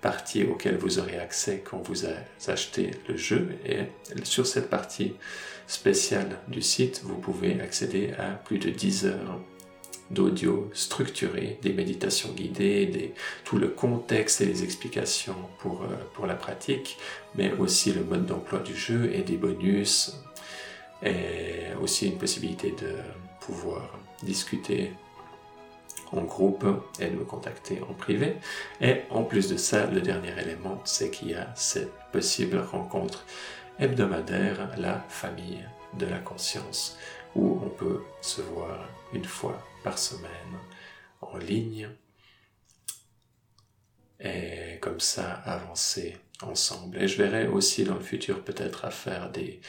partie 0.01 0.45
auquel 0.45 0.77
vous 0.77 0.99
aurez 0.99 1.19
accès 1.19 1.63
quand 1.65 1.83
vous 1.89 2.05
achetez 2.47 2.93
le 3.09 3.17
jeu. 3.17 3.49
Et 3.67 3.81
sur 4.25 4.47
cette 4.47 4.71
partie 4.71 5.15
spéciale 5.67 6.39
du 6.49 6.63
site, 6.63 7.03
vous 7.05 7.17
pouvez 7.17 7.61
accéder 7.61 8.13
à 8.19 8.31
plus 8.31 8.59
de 8.59 8.71
10 8.71 9.07
heures 9.07 9.41
d'audio 10.11 10.71
structuré, 10.73 11.59
des 11.61 11.73
méditations 11.73 12.31
guidées, 12.33 13.13
tout 13.45 13.59
le 13.59 13.69
contexte 13.69 14.41
et 14.41 14.47
les 14.47 14.65
explications 14.65 15.37
pour, 15.59 15.83
euh, 15.83 15.97
pour 16.15 16.27
la 16.27 16.35
pratique, 16.35 16.97
mais 17.35 17.53
aussi 17.53 17.93
le 17.93 18.03
mode 18.03 18.25
d'emploi 18.25 18.61
du 18.61 18.75
jeu 18.75 19.11
et 19.13 19.21
des 19.21 19.37
bonus, 19.37 20.17
et 21.03 21.75
aussi 21.81 22.09
une 22.09 22.17
possibilité 22.17 22.71
de 22.71 22.97
pouvoir 23.41 23.99
discuter 24.23 24.93
en 26.13 26.23
groupe 26.23 26.67
et 27.01 27.07
de 27.07 27.17
me 27.17 27.25
contacter 27.25 27.81
en 27.83 27.93
privé. 27.93 28.37
Et 28.81 29.03
en 29.11 29.25
plus 29.25 29.49
de 29.49 29.57
ça, 29.57 29.87
le 29.87 30.01
dernier 30.01 30.39
élément, 30.41 30.81
c'est 30.85 31.11
qu'il 31.11 31.31
y 31.31 31.35
a 31.35 31.53
cette 31.55 31.93
possible 32.13 32.59
rencontre 32.59 33.25
hebdomadaire, 33.79 34.71
la 34.79 35.05
famille 35.09 35.65
de 35.99 36.07
la 36.07 36.19
conscience, 36.19 36.99
où 37.35 37.61
on 37.65 37.69
peut 37.69 38.03
se 38.21 38.41
voir 38.41 38.89
une 39.13 39.25
fois 39.25 39.63
par 39.85 39.99
semaine 39.99 40.31
en 41.21 41.37
ligne 41.37 41.89
et 44.21 44.79
comme 44.81 45.01
ça 45.01 45.33
avancer 45.45 46.17
ensemble. 46.43 47.01
Et 47.01 47.09
je 47.09 47.23
verrai 47.23 47.47
aussi 47.47 47.85
dans 47.85 47.95
le 47.95 48.01
futur 48.01 48.43
peut-être 48.43 48.85
à 48.85 48.91
faire 48.91 49.31
des 49.31 49.61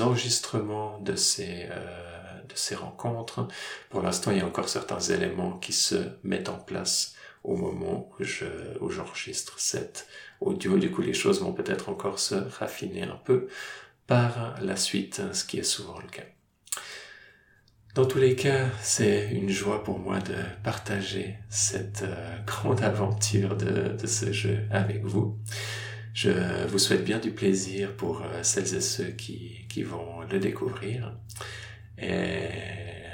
enregistrements 0.00 0.98
de 0.98 1.16
ces, 1.16 1.68
euh, 1.70 2.23
de 2.48 2.54
ces 2.54 2.74
rencontres. 2.74 3.48
Pour 3.90 4.02
l'instant, 4.02 4.30
il 4.30 4.38
y 4.38 4.40
a 4.40 4.46
encore 4.46 4.68
certains 4.68 5.00
éléments 5.00 5.58
qui 5.58 5.72
se 5.72 5.96
mettent 6.22 6.48
en 6.48 6.58
place 6.58 7.14
au 7.42 7.56
moment 7.56 8.08
où 8.18 8.24
je, 8.24 8.46
j'enregistre 8.88 9.58
cet 9.58 10.08
audio. 10.40 10.78
Du 10.78 10.90
coup, 10.90 11.02
les 11.02 11.14
choses 11.14 11.40
vont 11.40 11.52
peut-être 11.52 11.88
encore 11.88 12.18
se 12.18 12.34
raffiner 12.34 13.02
un 13.02 13.20
peu 13.24 13.48
par 14.06 14.56
la 14.60 14.76
suite, 14.76 15.22
ce 15.32 15.44
qui 15.44 15.58
est 15.58 15.62
souvent 15.62 15.98
le 15.98 16.08
cas. 16.08 16.24
Dans 17.94 18.06
tous 18.06 18.18
les 18.18 18.34
cas, 18.34 18.66
c'est 18.82 19.30
une 19.30 19.50
joie 19.50 19.84
pour 19.84 20.00
moi 20.00 20.18
de 20.18 20.34
partager 20.64 21.36
cette 21.48 22.02
euh, 22.02 22.38
grande 22.44 22.82
aventure 22.82 23.56
de, 23.56 23.96
de, 23.96 24.06
ce 24.08 24.32
jeu 24.32 24.66
avec 24.72 25.04
vous. 25.04 25.38
Je 26.12 26.66
vous 26.66 26.80
souhaite 26.80 27.04
bien 27.04 27.20
du 27.20 27.30
plaisir 27.30 27.94
pour 27.96 28.22
euh, 28.22 28.42
celles 28.42 28.74
et 28.74 28.80
ceux 28.80 29.12
qui, 29.12 29.64
qui 29.68 29.84
vont 29.84 30.22
le 30.22 30.40
découvrir. 30.40 31.16
Et 31.98 33.04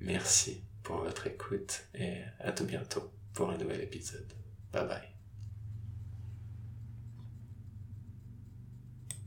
merci 0.00 0.62
pour 0.82 0.98
votre 0.98 1.26
écoute 1.26 1.84
et 1.94 2.22
à 2.40 2.52
tout 2.52 2.64
bientôt 2.64 3.10
pour 3.34 3.50
un 3.50 3.58
nouvel 3.58 3.82
épisode. 3.82 4.32
Bye 4.72 4.86
bye. 4.86 5.17